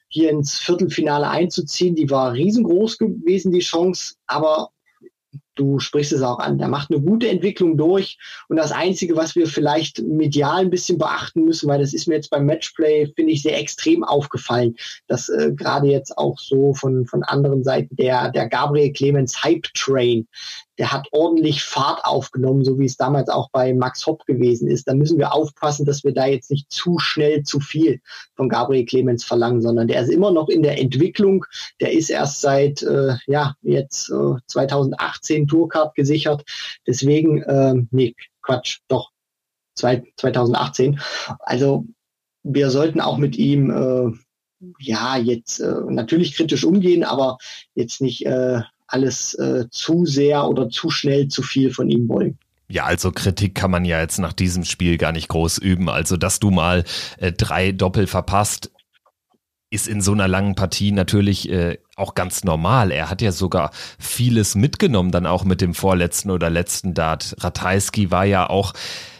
hier 0.08 0.30
ins 0.30 0.56
Viertelfinale 0.56 1.28
einzuziehen. 1.28 1.94
Die 1.94 2.10
war 2.10 2.32
riesengroß 2.32 2.98
gewesen, 2.98 3.52
die 3.52 3.58
Chance, 3.60 4.14
aber 4.26 4.70
du 5.58 5.78
sprichst 5.78 6.12
es 6.12 6.22
auch 6.22 6.38
an, 6.38 6.58
der 6.58 6.68
macht 6.68 6.90
eine 6.90 7.00
gute 7.00 7.28
Entwicklung 7.28 7.76
durch. 7.76 8.18
Und 8.48 8.56
das 8.56 8.72
Einzige, 8.72 9.16
was 9.16 9.34
wir 9.34 9.46
vielleicht 9.46 10.02
medial 10.02 10.60
ein 10.60 10.70
bisschen 10.70 10.98
beachten 10.98 11.44
müssen, 11.44 11.68
weil 11.68 11.80
das 11.80 11.92
ist 11.92 12.06
mir 12.06 12.14
jetzt 12.14 12.30
beim 12.30 12.46
Matchplay, 12.46 13.12
finde 13.14 13.32
ich, 13.32 13.42
sehr 13.42 13.58
extrem 13.58 14.04
aufgefallen, 14.04 14.76
dass 15.06 15.28
äh, 15.28 15.52
gerade 15.54 15.88
jetzt 15.88 16.16
auch 16.16 16.38
so 16.38 16.74
von, 16.74 17.06
von 17.06 17.22
anderen 17.22 17.64
Seiten 17.64 17.94
der, 17.96 18.30
der 18.30 18.48
Gabriel 18.48 18.92
Clemens 18.92 19.42
Hype 19.42 19.66
Train, 19.74 20.26
der 20.78 20.92
hat 20.92 21.08
ordentlich 21.10 21.64
Fahrt 21.64 22.04
aufgenommen, 22.04 22.64
so 22.64 22.78
wie 22.78 22.86
es 22.86 22.96
damals 22.96 23.28
auch 23.28 23.50
bei 23.50 23.74
Max 23.74 24.06
Hopp 24.06 24.24
gewesen 24.26 24.68
ist. 24.68 24.86
Da 24.86 24.94
müssen 24.94 25.18
wir 25.18 25.34
aufpassen, 25.34 25.84
dass 25.84 26.04
wir 26.04 26.14
da 26.14 26.26
jetzt 26.26 26.50
nicht 26.50 26.70
zu 26.70 26.98
schnell 26.98 27.42
zu 27.42 27.58
viel 27.60 28.00
von 28.36 28.48
Gabriel 28.48 28.86
Clemens 28.86 29.24
verlangen, 29.24 29.60
sondern 29.60 29.88
der 29.88 30.02
ist 30.02 30.10
immer 30.10 30.30
noch 30.30 30.48
in 30.48 30.62
der 30.62 30.80
Entwicklung. 30.80 31.44
Der 31.80 31.92
ist 31.92 32.10
erst 32.10 32.40
seit 32.40 32.82
äh, 32.82 33.16
ja 33.26 33.54
jetzt 33.62 34.10
äh, 34.10 34.34
2018 34.46 35.48
Tourcard 35.48 35.94
gesichert. 35.96 36.44
Deswegen, 36.86 37.42
äh, 37.42 37.74
nee, 37.90 38.14
Quatsch, 38.42 38.78
doch 38.88 39.10
2018. 39.74 41.00
Also 41.40 41.86
wir 42.42 42.70
sollten 42.70 43.00
auch 43.00 43.18
mit 43.18 43.36
ihm 43.36 43.70
äh, 43.70 44.12
ja 44.78 45.16
jetzt 45.16 45.60
äh, 45.60 45.74
natürlich 45.88 46.34
kritisch 46.34 46.64
umgehen, 46.64 47.04
aber 47.04 47.38
jetzt 47.74 48.00
nicht 48.00 48.26
äh, 48.26 48.62
alles 48.88 49.34
äh, 49.34 49.66
zu 49.70 50.04
sehr 50.04 50.48
oder 50.48 50.68
zu 50.68 50.90
schnell 50.90 51.28
zu 51.28 51.42
viel 51.42 51.70
von 51.70 51.88
ihm 51.88 52.08
wollen. 52.08 52.38
Ja, 52.70 52.84
also 52.84 53.12
Kritik 53.12 53.54
kann 53.54 53.70
man 53.70 53.84
ja 53.84 54.00
jetzt 54.00 54.18
nach 54.18 54.34
diesem 54.34 54.64
Spiel 54.64 54.98
gar 54.98 55.12
nicht 55.12 55.28
groß 55.28 55.58
üben. 55.58 55.88
Also, 55.88 56.16
dass 56.16 56.38
du 56.38 56.50
mal 56.50 56.84
äh, 57.16 57.32
drei 57.32 57.72
Doppel 57.72 58.06
verpasst, 58.06 58.70
ist 59.70 59.88
in 59.88 60.00
so 60.00 60.12
einer 60.12 60.28
langen 60.28 60.54
Partie 60.54 60.92
natürlich 60.92 61.50
äh, 61.50 61.78
auch 61.96 62.14
ganz 62.14 62.44
normal. 62.44 62.90
Er 62.90 63.10
hat 63.10 63.22
ja 63.22 63.32
sogar 63.32 63.70
vieles 63.98 64.54
mitgenommen, 64.54 65.10
dann 65.10 65.26
auch 65.26 65.44
mit 65.44 65.60
dem 65.60 65.74
vorletzten 65.74 66.30
oder 66.30 66.50
letzten 66.50 66.94
Dart. 66.94 67.36
Ratajski 67.38 68.10
war 68.10 68.24
ja 68.24 68.48
auch, 68.48 68.72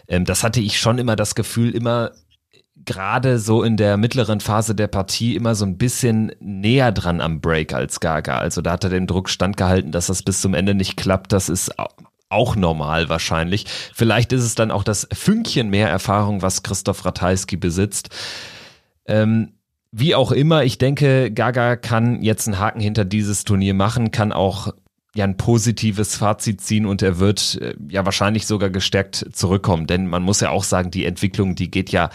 ähm, 0.07 0.25
das 0.25 0.43
hatte 0.43 0.59
ich 0.59 0.79
schon 0.79 0.97
immer 0.97 1.15
das 1.15 1.35
Gefühl, 1.35 1.71
immer 1.75 2.11
gerade 2.89 3.37
so 3.37 3.61
in 3.61 3.77
der 3.77 3.97
mittleren 3.97 4.39
Phase 4.39 4.73
der 4.73 4.87
Partie 4.87 5.35
immer 5.35 5.53
so 5.53 5.63
ein 5.63 5.77
bisschen 5.77 6.31
näher 6.39 6.91
dran 6.91 7.21
am 7.21 7.39
Break 7.39 7.71
als 7.71 7.99
Gaga. 7.99 8.39
Also 8.39 8.63
da 8.63 8.71
hat 8.71 8.83
er 8.83 8.89
den 8.89 9.05
Druck 9.05 9.29
standgehalten, 9.29 9.91
dass 9.91 10.07
das 10.07 10.23
bis 10.23 10.41
zum 10.41 10.55
Ende 10.55 10.73
nicht 10.73 10.97
klappt. 10.97 11.31
Das 11.31 11.49
ist 11.49 11.71
auch 12.29 12.55
normal 12.55 13.07
wahrscheinlich. 13.07 13.67
Vielleicht 13.93 14.33
ist 14.33 14.43
es 14.43 14.55
dann 14.55 14.71
auch 14.71 14.83
das 14.83 15.07
Fünkchen 15.13 15.69
mehr 15.69 15.87
Erfahrung, 15.87 16.41
was 16.41 16.63
Christoph 16.63 17.05
Ratajski 17.05 17.57
besitzt. 17.57 18.09
Ähm, 19.05 19.53
wie 19.91 20.15
auch 20.15 20.31
immer, 20.31 20.63
ich 20.63 20.79
denke, 20.79 21.29
Gaga 21.29 21.75
kann 21.75 22.23
jetzt 22.23 22.47
einen 22.47 22.57
Haken 22.57 22.79
hinter 22.79 23.05
dieses 23.05 23.43
Turnier 23.43 23.75
machen, 23.75 24.09
kann 24.09 24.31
auch 24.31 24.73
ja 25.13 25.25
ein 25.25 25.37
positives 25.37 26.15
Fazit 26.15 26.61
ziehen 26.61 26.87
und 26.87 27.03
er 27.03 27.19
wird 27.19 27.59
äh, 27.61 27.75
ja 27.87 28.03
wahrscheinlich 28.05 28.47
sogar 28.47 28.71
gestärkt 28.71 29.27
zurückkommen, 29.31 29.85
denn 29.85 30.07
man 30.07 30.23
muss 30.23 30.39
ja 30.39 30.49
auch 30.49 30.63
sagen, 30.63 30.89
die 30.89 31.05
Entwicklung, 31.05 31.53
die 31.53 31.69
geht 31.69 31.91
ja 31.91 32.09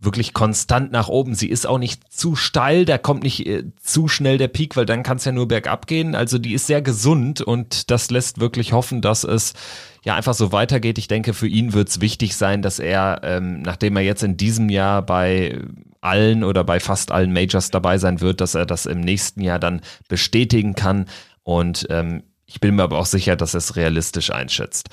wirklich 0.00 0.32
konstant 0.32 0.92
nach 0.92 1.08
oben. 1.08 1.34
Sie 1.34 1.48
ist 1.48 1.66
auch 1.66 1.78
nicht 1.78 2.12
zu 2.12 2.34
steil, 2.34 2.86
da 2.86 2.96
kommt 2.98 3.22
nicht 3.22 3.46
äh, 3.46 3.64
zu 3.82 4.08
schnell 4.08 4.38
der 4.38 4.48
Peak, 4.48 4.76
weil 4.76 4.86
dann 4.86 5.02
kann 5.02 5.18
es 5.18 5.26
ja 5.26 5.32
nur 5.32 5.46
bergab 5.46 5.86
gehen. 5.86 6.14
Also 6.14 6.38
die 6.38 6.54
ist 6.54 6.66
sehr 6.66 6.80
gesund 6.80 7.42
und 7.42 7.90
das 7.90 8.10
lässt 8.10 8.40
wirklich 8.40 8.72
hoffen, 8.72 9.02
dass 9.02 9.24
es 9.24 9.52
ja 10.02 10.16
einfach 10.16 10.34
so 10.34 10.52
weitergeht. 10.52 10.96
Ich 10.96 11.08
denke, 11.08 11.34
für 11.34 11.46
ihn 11.46 11.74
wird 11.74 11.90
es 11.90 12.00
wichtig 12.00 12.34
sein, 12.34 12.62
dass 12.62 12.78
er, 12.78 13.20
ähm, 13.22 13.60
nachdem 13.60 13.96
er 13.96 14.02
jetzt 14.02 14.22
in 14.22 14.38
diesem 14.38 14.70
Jahr 14.70 15.02
bei 15.02 15.60
allen 16.00 16.44
oder 16.44 16.64
bei 16.64 16.80
fast 16.80 17.12
allen 17.12 17.32
Majors 17.32 17.70
dabei 17.70 17.98
sein 17.98 18.22
wird, 18.22 18.40
dass 18.40 18.54
er 18.54 18.64
das 18.64 18.86
im 18.86 19.00
nächsten 19.00 19.42
Jahr 19.42 19.58
dann 19.58 19.82
bestätigen 20.08 20.74
kann. 20.74 21.06
Und 21.42 21.86
ähm, 21.90 22.22
ich 22.52 22.58
bin 22.58 22.74
mir 22.74 22.82
aber 22.82 22.98
auch 22.98 23.06
sicher, 23.06 23.36
dass 23.36 23.54
er 23.54 23.58
es 23.58 23.76
realistisch 23.76 24.32
einschätzt. 24.32 24.88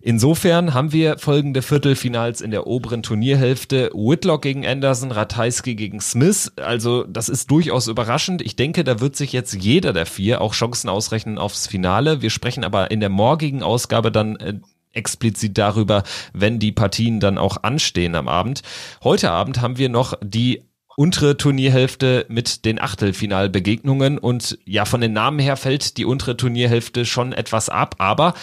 Insofern 0.00 0.72
haben 0.72 0.92
wir 0.92 1.18
folgende 1.18 1.60
Viertelfinals 1.60 2.40
in 2.40 2.50
der 2.50 2.66
oberen 2.66 3.02
Turnierhälfte. 3.02 3.90
Whitlock 3.92 4.40
gegen 4.40 4.66
Anderson, 4.66 5.10
Ratajski 5.10 5.74
gegen 5.74 6.00
Smith. 6.00 6.52
Also 6.56 7.04
das 7.04 7.28
ist 7.28 7.50
durchaus 7.50 7.88
überraschend. 7.88 8.40
Ich 8.40 8.56
denke, 8.56 8.82
da 8.82 9.00
wird 9.00 9.14
sich 9.14 9.34
jetzt 9.34 9.52
jeder 9.52 9.92
der 9.92 10.06
vier 10.06 10.40
auch 10.40 10.54
Chancen 10.54 10.88
ausrechnen 10.88 11.36
aufs 11.36 11.66
Finale. 11.66 12.22
Wir 12.22 12.30
sprechen 12.30 12.64
aber 12.64 12.90
in 12.90 13.00
der 13.00 13.10
morgigen 13.10 13.62
Ausgabe 13.62 14.10
dann 14.10 14.36
äh, 14.36 14.54
explizit 14.92 15.58
darüber, 15.58 16.04
wenn 16.32 16.58
die 16.58 16.72
Partien 16.72 17.20
dann 17.20 17.36
auch 17.36 17.62
anstehen 17.62 18.14
am 18.14 18.28
Abend. 18.28 18.62
Heute 19.04 19.30
Abend 19.30 19.60
haben 19.60 19.76
wir 19.76 19.90
noch 19.90 20.14
die 20.22 20.62
untere 20.96 21.36
Turnierhälfte 21.36 22.26
mit 22.28 22.64
den 22.64 22.80
Achtelfinalbegegnungen. 22.80 24.18
Und 24.18 24.58
ja, 24.64 24.84
von 24.84 25.00
den 25.00 25.12
Namen 25.12 25.38
her 25.38 25.56
fällt 25.56 25.96
die 25.96 26.04
untere 26.04 26.36
Turnierhälfte 26.36 27.04
schon 27.04 27.32
etwas 27.32 27.68
ab, 27.68 27.96
aber 27.98 28.34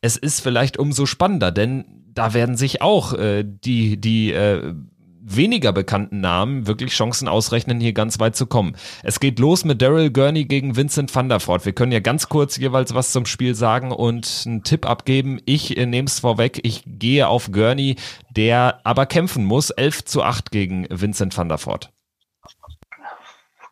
es 0.00 0.16
ist 0.16 0.40
vielleicht 0.40 0.78
umso 0.78 1.06
spannender, 1.06 1.52
denn 1.52 1.84
da 2.12 2.34
werden 2.34 2.56
sich 2.56 2.82
auch 2.82 3.14
äh, 3.14 3.44
die, 3.44 4.00
die 4.00 4.32
äh, 4.32 4.74
weniger 5.22 5.72
bekannten 5.72 6.20
Namen 6.20 6.66
wirklich 6.66 6.92
Chancen 6.92 7.28
ausrechnen, 7.28 7.80
hier 7.80 7.92
ganz 7.92 8.18
weit 8.18 8.36
zu 8.36 8.46
kommen. 8.46 8.76
Es 9.02 9.20
geht 9.20 9.38
los 9.38 9.64
mit 9.64 9.80
Daryl 9.80 10.10
Gurney 10.10 10.44
gegen 10.44 10.76
Vincent 10.76 11.14
van 11.14 11.28
der 11.28 11.46
Voort. 11.46 11.64
Wir 11.64 11.72
können 11.72 11.92
ja 11.92 12.00
ganz 12.00 12.28
kurz 12.28 12.56
jeweils 12.56 12.94
was 12.94 13.12
zum 13.12 13.26
Spiel 13.26 13.54
sagen 13.54 13.92
und 13.92 14.44
einen 14.46 14.62
Tipp 14.64 14.86
abgeben. 14.86 15.38
Ich 15.44 15.76
äh, 15.76 15.86
nehme 15.86 16.06
es 16.06 16.20
vorweg. 16.20 16.60
Ich 16.64 16.82
gehe 16.86 17.28
auf 17.28 17.52
Gurney, 17.52 17.96
der 18.30 18.80
aber 18.84 19.06
kämpfen 19.06 19.44
muss. 19.44 19.70
11 19.70 20.04
zu 20.04 20.22
8 20.22 20.50
gegen 20.50 20.86
Vincent 20.90 21.36
van 21.36 21.48
der 21.48 21.64
Voort. 21.64 21.92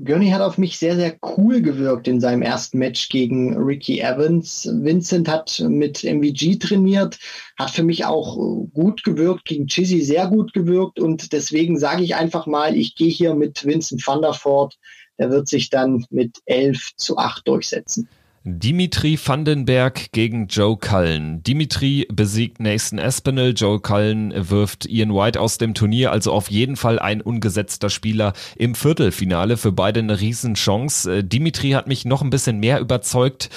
Gurney 0.02 0.30
hat 0.30 0.40
auf 0.40 0.56
mich 0.56 0.78
sehr, 0.78 0.96
sehr 0.96 1.18
cool 1.36 1.60
gewirkt 1.60 2.08
in 2.08 2.20
seinem 2.20 2.40
ersten 2.40 2.78
Match 2.78 3.10
gegen 3.10 3.54
Ricky 3.56 4.00
Evans. 4.00 4.66
Vincent 4.72 5.28
hat 5.28 5.62
mit 5.68 6.04
MVG 6.04 6.58
trainiert, 6.58 7.18
hat 7.58 7.70
für 7.70 7.82
mich 7.82 8.06
auch 8.06 8.36
gut 8.72 9.04
gewirkt, 9.04 9.44
gegen 9.44 9.66
Chizzy 9.66 10.00
sehr 10.00 10.28
gut 10.28 10.54
gewirkt 10.54 10.98
und 10.98 11.32
deswegen 11.34 11.78
sage 11.78 12.02
ich 12.02 12.14
einfach 12.14 12.46
mal, 12.46 12.76
ich 12.76 12.94
gehe 12.94 13.10
hier 13.10 13.34
mit 13.34 13.66
Vincent 13.66 14.06
van 14.06 14.22
der 14.22 14.32
Voort. 14.32 14.78
Der 15.18 15.30
wird 15.30 15.48
sich 15.48 15.68
dann 15.68 16.06
mit 16.08 16.38
11 16.46 16.96
zu 16.96 17.18
8 17.18 17.46
durchsetzen. 17.46 18.08
Dimitri 18.42 19.18
Vandenberg 19.22 20.12
gegen 20.12 20.46
Joe 20.46 20.78
Cullen. 20.78 21.42
Dimitri 21.42 22.08
besiegt 22.10 22.58
Nathan 22.58 22.98
Espinel, 22.98 23.52
Joe 23.54 23.80
Cullen 23.80 24.32
wirft 24.34 24.86
Ian 24.86 25.14
White 25.14 25.38
aus 25.38 25.58
dem 25.58 25.74
Turnier, 25.74 26.10
also 26.10 26.32
auf 26.32 26.50
jeden 26.50 26.76
Fall 26.76 26.98
ein 26.98 27.20
ungesetzter 27.20 27.90
Spieler 27.90 28.32
im 28.56 28.74
Viertelfinale. 28.74 29.58
Für 29.58 29.72
beide 29.72 30.00
eine 30.00 30.18
Riesenchance. 30.18 31.18
Äh, 31.18 31.22
Dimitri 31.22 31.72
hat 31.72 31.86
mich 31.86 32.06
noch 32.06 32.22
ein 32.22 32.30
bisschen 32.30 32.60
mehr 32.60 32.80
überzeugt, 32.80 33.50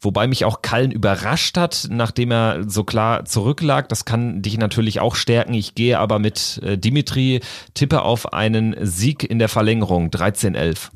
wobei 0.00 0.26
mich 0.26 0.46
auch 0.46 0.62
Cullen 0.62 0.90
überrascht 0.90 1.58
hat, 1.58 1.88
nachdem 1.90 2.30
er 2.30 2.64
so 2.66 2.82
klar 2.82 3.26
zurücklag. 3.26 3.90
Das 3.90 4.06
kann 4.06 4.40
dich 4.40 4.56
natürlich 4.56 5.00
auch 5.00 5.16
stärken. 5.16 5.52
Ich 5.52 5.74
gehe 5.74 5.98
aber 5.98 6.18
mit 6.18 6.62
äh, 6.64 6.78
Dimitri, 6.78 7.40
tippe 7.74 8.00
auf 8.00 8.32
einen 8.32 8.74
Sieg 8.80 9.22
in 9.22 9.38
der 9.38 9.50
Verlängerung, 9.50 10.08
13-11 10.08 10.88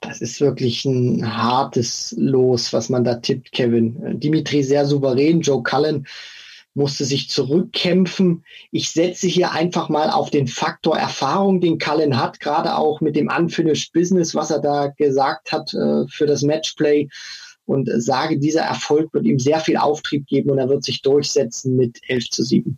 das 0.00 0.20
ist 0.20 0.40
wirklich 0.40 0.84
ein 0.84 1.36
hartes 1.36 2.14
Los, 2.18 2.72
was 2.72 2.88
man 2.88 3.04
da 3.04 3.16
tippt, 3.16 3.52
Kevin. 3.52 4.18
Dimitri 4.18 4.62
sehr 4.62 4.86
souverän, 4.86 5.40
Joe 5.40 5.62
Cullen 5.62 6.06
musste 6.74 7.04
sich 7.04 7.28
zurückkämpfen. 7.28 8.44
Ich 8.70 8.90
setze 8.90 9.26
hier 9.26 9.52
einfach 9.52 9.88
mal 9.88 10.10
auf 10.10 10.30
den 10.30 10.46
Faktor 10.46 10.96
Erfahrung, 10.96 11.60
den 11.60 11.78
Cullen 11.78 12.16
hat, 12.16 12.40
gerade 12.40 12.76
auch 12.76 13.00
mit 13.00 13.16
dem 13.16 13.28
Unfinished 13.28 13.92
Business, 13.92 14.34
was 14.34 14.50
er 14.50 14.60
da 14.60 14.86
gesagt 14.86 15.52
hat 15.52 15.74
äh, 15.74 16.06
für 16.08 16.26
das 16.26 16.42
Matchplay 16.42 17.08
und 17.66 17.88
sage, 17.96 18.38
dieser 18.38 18.62
Erfolg 18.62 19.12
wird 19.12 19.26
ihm 19.26 19.38
sehr 19.38 19.60
viel 19.60 19.76
Auftrieb 19.76 20.26
geben 20.26 20.50
und 20.50 20.58
er 20.58 20.68
wird 20.68 20.84
sich 20.84 21.02
durchsetzen 21.02 21.76
mit 21.76 21.98
11 22.08 22.30
zu 22.30 22.42
7. 22.42 22.76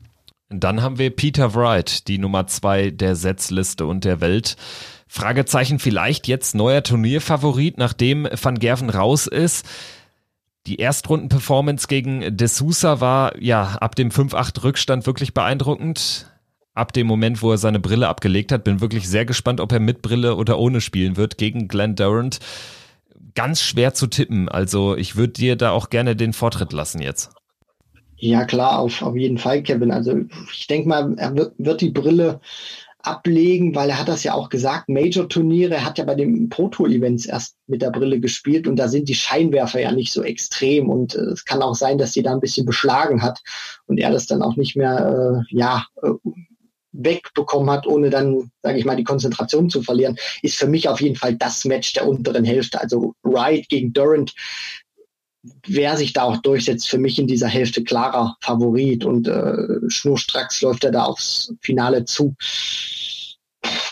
Dann 0.51 0.83
haben 0.83 0.99
wir 0.99 1.11
Peter 1.11 1.55
Wright, 1.55 2.09
die 2.09 2.19
Nummer 2.19 2.47
zwei 2.47 2.91
der 2.91 3.17
Setzliste 3.17 3.87
und 3.87 4.05
der 4.05 4.21
Welt. 4.21 4.57
Fragezeichen 5.15 5.79
vielleicht 5.79 6.27
jetzt 6.27 6.55
neuer 6.55 6.83
Turnierfavorit, 6.83 7.77
nachdem 7.77 8.27
Van 8.33 8.59
Gerven 8.59 8.89
raus 8.89 9.27
ist. 9.27 9.67
Die 10.67 10.77
Erstrunden-Performance 10.77 11.87
gegen 11.87 12.35
De 12.35 12.49
Sousa 12.49 13.03
war 13.03 13.39
ja 13.39 13.77
ab 13.83 13.95
dem 13.95 14.09
5-8 14.09 14.65
Rückstand 14.65 15.05
wirklich 15.05 15.35
beeindruckend. 15.35 16.33
Ab 16.73 16.95
dem 16.95 17.07
Moment, 17.07 17.43
wo 17.43 17.51
er 17.51 17.59
seine 17.59 17.79
Brille 17.79 18.09
abgelegt 18.09 18.53
hat, 18.53 18.65
bin 18.65 18.81
wirklich 18.81 19.07
sehr 19.07 19.27
gespannt, 19.27 19.61
ob 19.61 19.71
er 19.73 19.81
mit 19.81 20.01
Brille 20.01 20.35
oder 20.35 20.59
ohne 20.59 20.81
spielen 20.81 21.19
wird 21.19 21.37
gegen 21.37 21.69
Glenn 21.69 21.95
Durant. 21.95 22.39
Ganz 23.35 23.61
schwer 23.61 23.93
zu 23.93 24.07
tippen. 24.07 24.49
Also 24.49 24.97
ich 24.97 25.15
würde 25.15 25.35
dir 25.35 25.57
da 25.57 25.73
auch 25.73 25.91
gerne 25.91 26.17
den 26.17 26.33
Vortritt 26.33 26.73
lassen 26.73 27.03
jetzt. 27.03 27.33
Ja, 28.17 28.47
klar, 28.47 28.79
auf, 28.79 29.03
auf 29.03 29.15
jeden 29.15 29.37
Fall, 29.37 29.63
Kevin. 29.63 29.91
Also 29.91 30.21
ich 30.55 30.69
denke 30.69 30.89
mal, 30.89 31.15
er 31.19 31.37
wird, 31.37 31.53
wird 31.59 31.83
die 31.83 31.91
Brille 31.91 32.41
ablegen, 33.03 33.75
weil 33.75 33.91
er 33.91 33.99
hat 33.99 34.09
das 34.09 34.25
ja 34.25 34.35
auch 34.35 34.49
gesagt, 34.49 34.89
Major-Turniere, 34.89 35.75
er 35.75 35.85
hat 35.85 35.99
ja 35.99 36.05
bei 36.05 36.15
den 36.15 36.49
Pro-Tour-Events 36.49 37.27
erst 37.27 37.57
mit 37.67 37.83
der 37.83 37.91
Brille 37.91 38.21
gespielt 38.21 38.69
und 38.69 38.77
da 38.77 38.89
sind 38.89 39.09
die 39.09 39.15
Scheinwerfer 39.15 39.81
ja 39.81 39.93
nicht 39.93 40.13
so 40.13 40.23
extrem 40.23 40.89
und 40.89 41.15
äh, 41.15 41.21
es 41.33 41.45
kann 41.45 41.63
auch 41.63 41.75
sein, 41.75 41.99
dass 41.99 42.13
sie 42.13 42.23
da 42.23 42.33
ein 42.33 42.41
bisschen 42.41 42.67
beschlagen 42.67 43.23
hat 43.23 43.41
und 43.87 43.99
er 43.99 44.11
das 44.11 44.27
dann 44.27 44.43
auch 44.43 44.57
nicht 44.57 44.77
mehr, 44.77 45.45
äh, 45.51 45.55
ja, 45.55 45.87
äh, 46.03 46.11
wegbekommen 46.93 47.71
hat, 47.71 47.87
ohne 47.87 48.11
dann, 48.11 48.51
sage 48.63 48.79
ich 48.79 48.85
mal, 48.85 48.97
die 48.97 49.05
Konzentration 49.05 49.71
zu 49.71 49.83
verlieren, 49.83 50.17
ist 50.43 50.57
für 50.57 50.67
mich 50.67 50.89
auf 50.89 51.01
jeden 51.01 51.17
Fall 51.17 51.35
das 51.35 51.65
Match 51.65 51.95
der 51.95 52.07
unteren 52.07 52.45
Hälfte. 52.45 52.81
Also 52.81 53.15
Wright 53.23 53.69
gegen 53.69 53.93
Durant, 53.93 54.35
wer 55.67 55.97
sich 55.97 56.13
da 56.13 56.23
auch 56.23 56.39
durchsetzt, 56.39 56.89
für 56.89 56.99
mich 56.99 57.19
in 57.19 57.27
dieser 57.27 57.49
Hälfte 57.49 57.83
klarer 57.83 58.37
Favorit 58.41 59.05
und 59.05 59.29
äh, 59.29 59.89
schnurstracks 59.89 60.63
läuft 60.63 60.85
er 60.85 60.93
da 60.93 61.05
aufs 61.05 61.55
Finale 61.61 62.05
zu. 62.05 62.35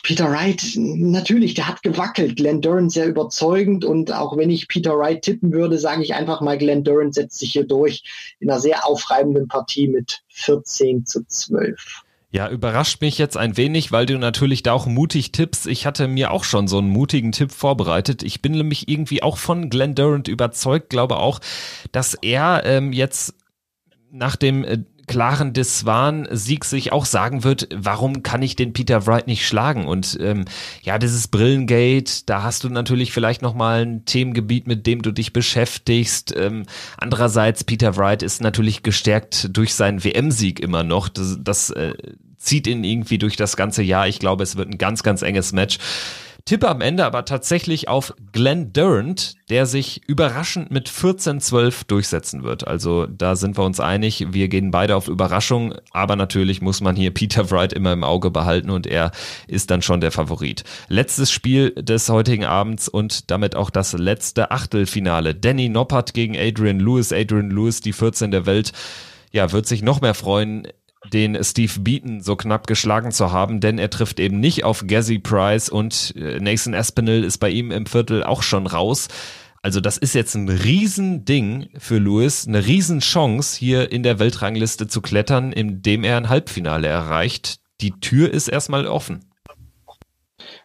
Peter 0.03 0.31
Wright, 0.31 0.63
natürlich, 0.77 1.55
der 1.55 1.69
hat 1.69 1.83
gewackelt. 1.83 2.37
Glenn 2.37 2.61
Durant 2.61 2.91
sehr 2.91 3.07
überzeugend 3.07 3.85
und 3.85 4.13
auch 4.13 4.37
wenn 4.37 4.51
ich 4.51 4.67
Peter 4.67 4.99
Wright 4.99 5.23
tippen 5.23 5.53
würde, 5.53 5.79
sage 5.79 6.03
ich 6.03 6.15
einfach 6.15 6.41
mal, 6.41 6.59
Glenn 6.59 6.83
Durant 6.83 7.15
setzt 7.15 7.39
sich 7.39 7.53
hier 7.53 7.65
durch 7.65 8.03
in 8.41 8.51
einer 8.51 8.61
sehr 8.61 8.87
aufreibenden 8.87 9.47
Partie 9.47 9.89
mit 9.89 10.23
14 10.29 11.07
zu 11.07 11.25
12. 11.25 12.03
Ja, 12.33 12.49
überrascht 12.49 13.01
mich 13.01 13.19
jetzt 13.19 13.37
ein 13.37 13.57
wenig, 13.57 13.91
weil 13.91 14.07
du 14.07 14.17
natürlich 14.17 14.63
da 14.63 14.73
auch 14.73 14.87
mutig 14.87 15.33
tippst. 15.33 15.67
Ich 15.67 15.85
hatte 15.85 16.07
mir 16.07 16.31
auch 16.31 16.45
schon 16.45 16.69
so 16.69 16.79
einen 16.79 16.89
mutigen 16.89 17.33
Tipp 17.33 17.51
vorbereitet. 17.51 18.23
Ich 18.23 18.41
bin 18.41 18.53
nämlich 18.53 18.89
irgendwie 18.89 19.23
auch 19.23 19.37
von 19.37 19.69
Glenn 19.69 19.97
Durant 19.97 20.29
überzeugt, 20.29 20.91
glaube 20.91 21.17
auch, 21.17 21.41
dass 21.91 22.15
er 22.15 22.63
ähm, 22.65 22.93
jetzt 22.93 23.35
nach 24.13 24.37
dem 24.37 24.63
äh, 24.63 24.79
klaren 25.11 25.53
Deswan-Sieg 25.53 26.65
sich 26.65 26.93
auch 26.93 27.05
sagen 27.05 27.43
wird, 27.43 27.69
warum 27.75 28.23
kann 28.23 28.43
ich 28.43 28.55
den 28.55 28.73
Peter 28.73 29.09
Wright 29.09 29.27
nicht 29.27 29.45
schlagen? 29.45 29.87
Und 29.89 30.17
ähm, 30.21 30.45
ja, 30.83 30.99
dieses 30.99 31.27
Brillengate, 31.27 32.23
da 32.27 32.45
hast 32.45 32.63
du 32.63 32.69
natürlich 32.69 33.11
vielleicht 33.11 33.43
nochmal 33.43 33.85
ein 33.85 34.05
Themengebiet, 34.05 34.69
mit 34.69 34.87
dem 34.87 35.03
du 35.03 35.11
dich 35.11 35.33
beschäftigst. 35.33 36.33
Ähm, 36.37 36.65
andererseits, 36.97 37.65
Peter 37.65 37.97
Wright 37.97 38.23
ist 38.23 38.41
natürlich 38.41 38.85
gestärkt 38.85 39.49
durch 39.51 39.75
seinen 39.75 40.05
WM-Sieg 40.05 40.61
immer 40.61 40.85
noch. 40.85 41.09
Das, 41.09 41.39
das 41.41 41.71
äh, 41.71 41.95
zieht 42.39 42.69
ihn 42.69 42.85
irgendwie 42.85 43.19
durch 43.19 43.35
das 43.35 43.57
ganze 43.57 43.83
Jahr. 43.83 44.07
Ich 44.07 44.21
glaube, 44.21 44.45
es 44.45 44.55
wird 44.55 44.69
ein 44.69 44.79
ganz, 44.79 45.03
ganz 45.03 45.23
enges 45.23 45.53
Match. 45.53 45.79
Tippe 46.45 46.69
am 46.69 46.81
Ende 46.81 47.05
aber 47.05 47.25
tatsächlich 47.25 47.89
auf 47.89 48.15
Glenn 48.33 48.73
Durant, 48.73 49.35
der 49.49 49.67
sich 49.67 50.03
überraschend 50.07 50.71
mit 50.71 50.89
14-12 50.89 51.87
durchsetzen 51.87 52.43
wird. 52.43 52.67
Also 52.67 53.07
da 53.07 53.37
sind 53.37 53.59
wir 53.59 53.65
uns 53.65 53.81
einig. 53.81 54.27
Wir 54.31 54.49
gehen 54.49 54.71
beide 54.71 54.97
auf 54.97 55.09
Überraschung, 55.09 55.75
aber 55.93 56.17
natürlich 56.17 56.61
muss 56.61 56.81
man 56.81 56.97
hier 56.97 57.13
Peter 57.13 57.51
Wright 57.51 57.73
immer 57.73 57.93
im 57.93 58.05
Auge 58.05 58.31
behalten 58.31 58.71
und 58.71 58.87
er 58.87 59.11
ist 59.47 59.71
dann 59.71 59.83
schon 59.83 60.01
der 60.01 60.13
Favorit. 60.13 60.65
Letztes 60.89 61.31
Spiel 61.31 61.71
des 61.71 62.09
heutigen 62.09 62.45
Abends 62.45 62.89
und 62.89 63.31
damit 63.31 63.57
auch 63.57 63.71
das 63.71 63.93
letzte 63.93 64.51
Achtelfinale. 64.51 65.35
Danny 65.35 65.69
Noppert 65.69 66.15
gegen 66.15 66.37
Adrian 66.37 66.81
Lewis. 66.81 67.13
Adrian 67.13 67.51
Lewis, 67.51 67.81
die 67.81 67.93
14 67.93 68.31
der 68.31 68.47
Welt 68.47 68.73
ja, 69.33 69.53
wird 69.53 69.67
sich 69.67 69.83
noch 69.83 70.01
mehr 70.01 70.15
freuen, 70.15 70.67
den 71.13 71.43
Steve 71.43 71.81
Beaton 71.81 72.21
so 72.21 72.37
knapp 72.37 72.67
geschlagen 72.67 73.11
zu 73.11 73.33
haben, 73.33 73.61
denn 73.61 73.79
er 73.79 73.91
trifft 73.91 74.21
eben 74.21 74.39
nicht 74.39 74.65
auf 74.65 74.87
Gazzy 74.87 75.19
Price 75.19 75.69
und 75.69 76.15
äh, 76.17 76.39
Nathan 76.41 76.75
Aspinall 76.75 77.25
ist 77.25 77.39
bei 77.39 77.51
ihm 77.51 77.71
im 77.71 77.87
Viertel 77.87 78.23
auch 78.23 78.43
schon 78.43 78.67
raus. 78.67 79.09
Also 79.63 79.81
das 79.81 79.99
ist 79.99 80.15
jetzt 80.15 80.35
ein 80.35 80.49
Riesending 80.49 81.69
für 81.79 81.99
Lewis, 81.99 82.47
eine 82.47 82.65
Riesenchance 82.65 83.59
hier 83.59 83.93
in 83.93 84.03
der 84.03 84.19
Weltrangliste 84.19 84.89
zu 84.89 85.03
klettern, 85.03 85.53
indem 85.53 86.03
er 86.05 86.17
ein 86.17 86.29
Halbfinale 86.29 86.89
erreicht. 86.89 87.61
Die 87.81 87.93
Tür 87.93 88.33
ist 88.33 88.49
erstmal 88.49 88.87
offen. 88.87 89.30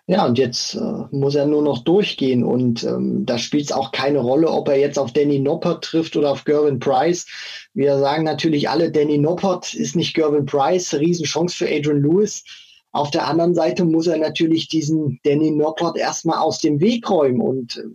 Ja, 0.08 0.28
und 0.28 0.38
jetzt 0.38 0.76
äh, 0.76 1.04
muss 1.10 1.34
er 1.34 1.48
nur 1.48 1.64
noch 1.64 1.84
durchgehen 1.84 2.44
und 2.44 2.84
ähm, 2.84 3.26
da 3.26 3.40
spielt 3.40 3.66
es 3.66 3.72
auch 3.72 3.92
keine 3.92 4.20
Rolle, 4.20 4.52
ob 4.52 4.68
er 4.68 4.78
jetzt 4.78 5.00
auf 5.00 5.14
Danny 5.14 5.40
Noppert 5.40 5.84
trifft 5.84 6.16
oder 6.16 6.32
auf 6.32 6.46
Gervin 6.46 6.78
Price. 6.78 7.26
Wir 7.74 7.98
sagen 7.98 8.24
natürlich 8.24 8.70
alle, 8.70 8.92
Danny 8.92 9.18
Noppert 9.18 9.74
ist 9.74 9.96
nicht 9.96 10.14
Gervin 10.14 10.46
Price, 10.46 10.94
Riesenchance 10.94 11.58
für 11.58 11.68
Adrian 11.68 12.04
Lewis. 12.04 12.44
Auf 12.92 13.10
der 13.10 13.28
anderen 13.28 13.56
Seite 13.56 13.84
muss 13.84 14.06
er 14.06 14.18
natürlich 14.18 14.68
diesen 14.68 15.20
Danny 15.24 15.50
Noppert 15.50 15.98
erstmal 15.98 16.38
aus 16.38 16.60
dem 16.60 16.80
Weg 16.80 17.10
räumen 17.10 17.42
und 17.42 17.78
äh, 17.78 17.86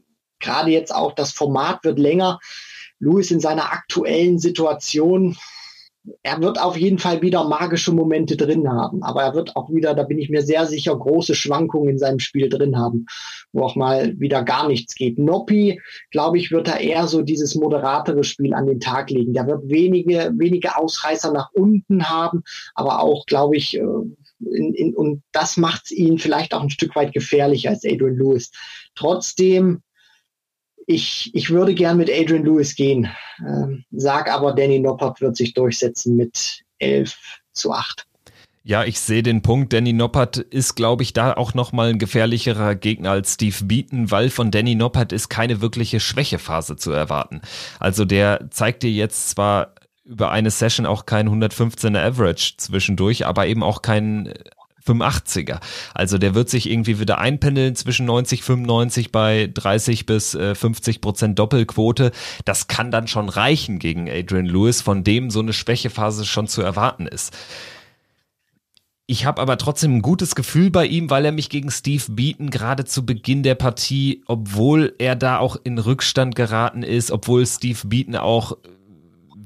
gerade 0.41 0.73
jetzt 0.73 0.93
auch 0.93 1.13
das 1.13 1.31
Format 1.31 1.85
wird 1.85 2.01
länger. 2.01 2.41
Lewis 2.99 3.31
in 3.31 3.39
seiner 3.39 3.73
aktuellen 3.73 4.41
Situation 4.41 5.37
er 6.23 6.41
wird 6.41 6.61
auf 6.61 6.77
jeden 6.77 6.99
Fall 6.99 7.21
wieder 7.23 7.47
magische 7.47 7.93
Momente 7.93 8.37
drin 8.37 8.69
haben, 8.69 9.03
aber 9.03 9.23
er 9.23 9.35
wird 9.35 9.57
auch 9.57 9.71
wieder, 9.71 9.95
da 9.95 10.03
bin 10.03 10.19
ich 10.19 10.31
mir 10.31 10.43
sehr 10.43 10.67
sicher, 10.67 10.97
große 10.97 11.35
Schwankungen 11.35 11.91
in 11.91 11.99
seinem 11.99 12.19
Spiel 12.19 12.49
drin 12.49 12.79
haben, 12.79 13.07
wo 13.53 13.65
auch 13.65 13.77
mal 13.77 14.19
wieder 14.19 14.43
gar 14.43 14.67
nichts 14.67 14.95
geht. 14.95 15.19
Noppi, 15.19 15.81
glaube 16.11 16.39
ich, 16.39 16.51
wird 16.51 16.69
er 16.69 16.81
eher 16.81 17.07
so 17.07 17.23
dieses 17.23 17.55
moderatere 17.55 18.25
Spiel 18.25 18.55
an 18.55 18.67
den 18.67 18.81
Tag 18.81 19.11
legen. 19.11 19.35
Der 19.35 19.47
wird 19.47 19.69
wenige, 19.69 20.33
wenige 20.37 20.77
Ausreißer 20.77 21.33
nach 21.33 21.51
unten 21.53 22.09
haben, 22.09 22.43
aber 22.75 23.01
auch, 23.01 23.27
glaube 23.27 23.57
ich, 23.57 23.77
äh, 23.77 23.85
in, 24.41 24.75
in, 24.75 24.95
und 24.95 25.23
das 25.33 25.59
macht 25.59 25.91
ihn 25.91 26.19
vielleicht 26.19 26.55
auch 26.55 26.63
ein 26.63 26.71
Stück 26.71 26.97
weit 26.97 27.13
gefährlicher 27.13 27.71
als 27.71 27.85
Adrian 27.85 28.17
Lewis. 28.17 28.51
Trotzdem 28.95 29.83
ich, 30.91 31.31
ich 31.35 31.51
würde 31.51 31.75
gern 31.75 31.97
mit 31.97 32.11
Adrian 32.11 32.45
Lewis 32.45 32.75
gehen, 32.75 33.09
ähm, 33.47 33.85
sag 33.93 34.31
aber, 34.31 34.53
Danny 34.53 34.81
Noppert 34.81 35.21
wird 35.21 35.37
sich 35.37 35.55
durchsetzen 35.55 36.17
mit 36.17 36.63
11 36.79 37.17
zu 37.53 37.73
8. 37.73 38.07
Ja, 38.63 38.85
ich 38.85 39.01
sehe 39.01 39.23
den 39.23 39.41
Punkt. 39.41 39.73
Danny 39.73 39.93
Noppert 39.93 40.37
ist, 40.37 40.75
glaube 40.75 41.03
ich, 41.03 41.13
da 41.13 41.33
auch 41.33 41.55
nochmal 41.55 41.91
ein 41.91 41.99
gefährlicherer 41.99 42.75
Gegner 42.75 43.13
als 43.13 43.35
Steve 43.35 43.65
Beaton, 43.65 44.11
weil 44.11 44.29
von 44.29 44.51
Danny 44.51 44.75
Noppert 44.75 45.13
ist 45.13 45.31
keine 45.31 45.61
wirkliche 45.63 45.99
Schwächephase 45.99 46.77
zu 46.77 46.91
erwarten. 46.91 47.41
Also 47.79 48.05
der 48.05 48.51
zeigt 48.51 48.83
dir 48.83 48.91
jetzt 48.91 49.31
zwar 49.31 49.75
über 50.05 50.31
eine 50.31 50.51
Session 50.51 50.87
auch 50.87 51.07
kein 51.07 51.29
115er 51.29 52.05
Average 52.05 52.55
zwischendurch, 52.59 53.27
aber 53.27 53.47
eben 53.47 53.63
auch 53.63 53.81
kein 53.81 54.35
85er. 54.91 55.61
Also 55.95 56.19
der 56.19 56.35
wird 56.35 56.49
sich 56.49 56.71
irgendwie 56.71 56.99
wieder 56.99 57.19
einpendeln 57.19 57.75
zwischen 57.77 58.07
90, 58.07 58.43
95 58.43 59.13
bei 59.13 59.51
30 59.53 60.07
bis 60.07 60.35
äh, 60.35 60.55
50 60.55 61.01
Prozent 61.01 61.39
Doppelquote. 61.39 62.13
Das 62.45 62.69
kann 62.69 62.91
dann 62.91 63.09
schon 63.09 63.29
reichen 63.29 63.79
gegen 63.79 64.09
Adrian 64.09 64.47
Lewis, 64.47 64.83
von 64.83 65.05
dem 65.05 65.31
so 65.31 65.41
eine 65.41 65.53
Schwächephase 65.53 66.25
schon 66.25 66.49
zu 66.49 66.63
erwarten 66.63 67.07
ist. 67.07 67.37
Ich 69.11 69.25
habe 69.25 69.43
aber 69.43 69.59
trotzdem 69.59 69.97
ein 69.97 70.03
gutes 70.03 70.37
Gefühl 70.37 70.71
bei 70.71 70.87
ihm, 70.87 71.11
weil 71.11 71.25
er 71.25 71.33
mich 71.33 71.49
gegen 71.49 71.73
Steve 71.73 72.05
Beaton 72.11 72.49
gerade 72.49 72.85
zu 72.85 73.05
Beginn 73.05 73.43
der 73.43 73.57
Partie, 73.57 74.23
obwohl 74.27 74.95
er 74.99 75.17
da 75.17 75.39
auch 75.39 75.57
in 75.65 75.79
Rückstand 75.79 76.37
geraten 76.37 76.85
ist, 76.85 77.11
obwohl 77.11 77.45
Steve 77.45 77.81
Beaton 77.89 78.15
auch 78.15 78.57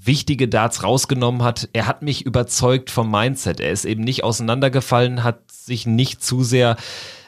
wichtige 0.07 0.49
Darts 0.49 0.83
rausgenommen 0.83 1.43
hat, 1.43 1.69
er 1.73 1.87
hat 1.87 2.03
mich 2.03 2.25
überzeugt 2.27 2.91
vom 2.91 3.11
Mindset. 3.11 3.61
Er 3.61 3.71
ist 3.71 3.85
eben 3.85 4.05
nicht 4.05 4.25
auseinandergefallen, 4.25 5.25
hat 5.25 5.51
sich 5.51 5.87
nicht 5.87 6.23
zu 6.23 6.43
sehr 6.43 6.77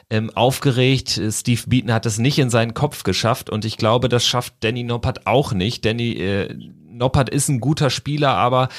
ähm, 0.09 0.31
aufgeregt. 0.35 1.21
Steve 1.29 1.61
Beaton 1.67 1.93
hat 1.93 2.05
es 2.05 2.17
nicht 2.17 2.39
in 2.39 2.49
seinen 2.49 2.73
Kopf 2.73 3.03
geschafft 3.03 3.49
und 3.49 3.65
ich 3.65 3.77
glaube, 3.77 4.09
das 4.09 4.25
schafft 4.25 4.55
Danny 4.61 4.83
Noppert 4.83 5.27
auch 5.27 5.53
nicht. 5.53 5.85
Danny 5.85 6.13
äh, 6.13 6.53
Noppert 6.89 7.29
ist 7.29 7.49
ein 7.49 7.59
guter 7.59 7.89
Spieler, 7.89 8.33
aber 8.33 8.69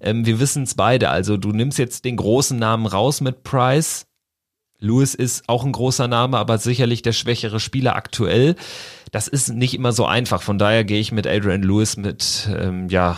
ähm, 0.00 0.24
wir 0.26 0.40
wissen 0.40 0.62
es 0.62 0.74
beide. 0.74 1.10
Also 1.10 1.36
du 1.36 1.50
nimmst 1.50 1.78
jetzt 1.78 2.04
den 2.04 2.16
großen 2.16 2.58
Namen 2.58 2.86
raus 2.86 3.20
mit 3.20 3.42
Price. 3.42 4.06
Lewis 4.78 5.14
ist 5.14 5.48
auch 5.48 5.64
ein 5.64 5.72
großer 5.72 6.06
Name, 6.06 6.36
aber 6.36 6.58
sicherlich 6.58 7.02
der 7.02 7.12
schwächere 7.12 7.60
Spieler 7.60 7.96
aktuell. 7.96 8.56
Das 9.10 9.26
ist 9.26 9.48
nicht 9.48 9.74
immer 9.74 9.92
so 9.92 10.04
einfach. 10.04 10.42
Von 10.42 10.58
daher 10.58 10.84
gehe 10.84 11.00
ich 11.00 11.12
mit 11.12 11.26
Adrian 11.26 11.62
Lewis 11.62 11.96
mit, 11.96 12.48
ähm, 12.54 12.88
ja, 12.88 13.16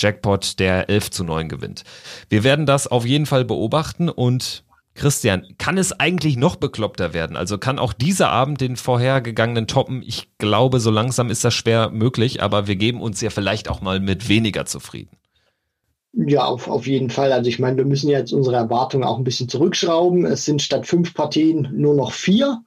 Jackpot, 0.00 0.58
der 0.58 0.88
11 0.88 1.10
zu 1.10 1.24
9 1.24 1.48
gewinnt. 1.48 1.84
Wir 2.28 2.44
werden 2.44 2.66
das 2.66 2.86
auf 2.86 3.04
jeden 3.06 3.26
Fall 3.26 3.44
beobachten 3.44 4.08
und 4.08 4.64
Christian, 4.94 5.46
kann 5.56 5.78
es 5.78 5.98
eigentlich 5.98 6.36
noch 6.36 6.56
bekloppter 6.56 7.14
werden? 7.14 7.36
Also 7.36 7.58
kann 7.58 7.78
auch 7.78 7.92
dieser 7.92 8.30
Abend 8.30 8.60
den 8.60 8.76
vorhergegangenen 8.76 9.66
toppen? 9.66 10.02
Ich 10.04 10.28
glaube, 10.38 10.80
so 10.80 10.90
langsam 10.90 11.30
ist 11.30 11.44
das 11.44 11.54
schwer 11.54 11.90
möglich, 11.90 12.42
aber 12.42 12.66
wir 12.66 12.76
geben 12.76 13.00
uns 13.00 13.20
ja 13.20 13.30
vielleicht 13.30 13.68
auch 13.70 13.80
mal 13.80 14.00
mit 14.00 14.28
weniger 14.28 14.66
zufrieden. 14.66 15.16
Ja, 16.12 16.44
auf, 16.44 16.68
auf 16.68 16.86
jeden 16.86 17.08
Fall. 17.08 17.32
Also 17.32 17.48
ich 17.48 17.60
meine, 17.60 17.76
wir 17.76 17.84
müssen 17.84 18.10
jetzt 18.10 18.32
unsere 18.32 18.56
Erwartungen 18.56 19.04
auch 19.04 19.16
ein 19.16 19.24
bisschen 19.24 19.48
zurückschrauben. 19.48 20.26
Es 20.26 20.44
sind 20.44 20.60
statt 20.60 20.86
fünf 20.86 21.14
Partien 21.14 21.68
nur 21.72 21.94
noch 21.94 22.12
vier. 22.12 22.62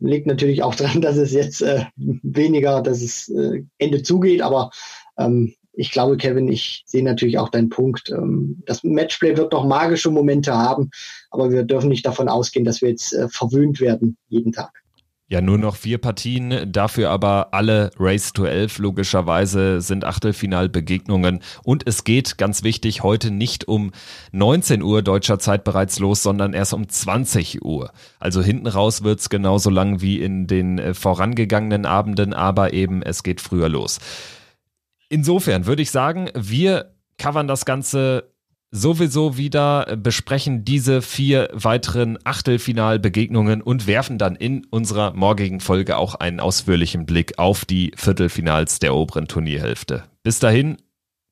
Liegt 0.00 0.26
natürlich 0.26 0.62
auch 0.62 0.74
daran, 0.74 1.00
dass 1.00 1.16
es 1.16 1.32
jetzt 1.32 1.62
äh, 1.62 1.86
weniger, 1.96 2.82
dass 2.82 3.00
es 3.00 3.28
äh, 3.30 3.64
Ende 3.78 4.02
zugeht, 4.02 4.42
aber 4.42 4.70
ähm, 5.16 5.54
ich 5.76 5.90
glaube, 5.90 6.16
Kevin, 6.16 6.48
ich 6.48 6.84
sehe 6.86 7.04
natürlich 7.04 7.38
auch 7.38 7.48
deinen 7.48 7.68
Punkt. 7.68 8.10
Ähm, 8.10 8.62
das 8.66 8.84
Matchplay 8.84 9.36
wird 9.36 9.52
noch 9.52 9.66
magische 9.66 10.10
Momente 10.10 10.54
haben, 10.54 10.90
aber 11.30 11.50
wir 11.50 11.64
dürfen 11.64 11.88
nicht 11.88 12.06
davon 12.06 12.28
ausgehen, 12.28 12.64
dass 12.64 12.80
wir 12.80 12.90
jetzt 12.90 13.12
äh, 13.12 13.28
verwöhnt 13.28 13.80
werden 13.80 14.16
jeden 14.28 14.52
Tag. 14.52 14.84
Ja, 15.26 15.40
nur 15.40 15.56
noch 15.56 15.76
vier 15.76 15.96
Partien, 15.96 16.70
dafür 16.70 17.08
aber 17.08 17.48
alle 17.52 17.90
Race 17.98 18.34
to 18.34 18.44
11 18.44 18.78
logischerweise 18.78 19.80
sind 19.80 20.04
Achtelfinalbegegnungen 20.04 21.40
und 21.64 21.88
es 21.88 22.04
geht, 22.04 22.36
ganz 22.36 22.62
wichtig, 22.62 23.02
heute 23.02 23.30
nicht 23.30 23.66
um 23.66 23.92
19 24.32 24.82
Uhr 24.82 25.00
deutscher 25.00 25.38
Zeit 25.38 25.64
bereits 25.64 25.98
los, 25.98 26.22
sondern 26.22 26.52
erst 26.52 26.74
um 26.74 26.90
20 26.90 27.64
Uhr. 27.64 27.90
Also 28.20 28.42
hinten 28.42 28.66
raus 28.66 29.02
wird's 29.02 29.30
genauso 29.30 29.70
lang 29.70 30.02
wie 30.02 30.20
in 30.20 30.46
den 30.46 30.78
äh, 30.78 30.92
vorangegangenen 30.92 31.86
Abenden, 31.86 32.34
aber 32.34 32.74
eben 32.74 33.00
es 33.00 33.22
geht 33.22 33.40
früher 33.40 33.70
los. 33.70 34.00
Insofern 35.14 35.66
würde 35.66 35.80
ich 35.80 35.92
sagen, 35.92 36.28
wir 36.34 36.96
covern 37.18 37.46
das 37.46 37.64
Ganze 37.64 38.32
sowieso 38.72 39.36
wieder, 39.36 39.96
besprechen 39.96 40.64
diese 40.64 41.02
vier 41.02 41.50
weiteren 41.52 42.18
Achtelfinalbegegnungen 42.24 43.62
und 43.62 43.86
werfen 43.86 44.18
dann 44.18 44.34
in 44.34 44.64
unserer 44.64 45.14
morgigen 45.14 45.60
Folge 45.60 45.98
auch 45.98 46.16
einen 46.16 46.40
ausführlichen 46.40 47.06
Blick 47.06 47.38
auf 47.38 47.64
die 47.64 47.92
Viertelfinals 47.94 48.80
der 48.80 48.96
oberen 48.96 49.28
Turnierhälfte. 49.28 50.02
Bis 50.24 50.40
dahin, 50.40 50.78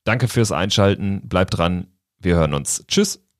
danke 0.04 0.28
fürs 0.28 0.52
Einschalten, 0.52 1.28
bleibt 1.28 1.58
dran, 1.58 1.88
wir 2.20 2.36
hören 2.36 2.54
uns. 2.54 2.84
Tschüss. 2.86 3.31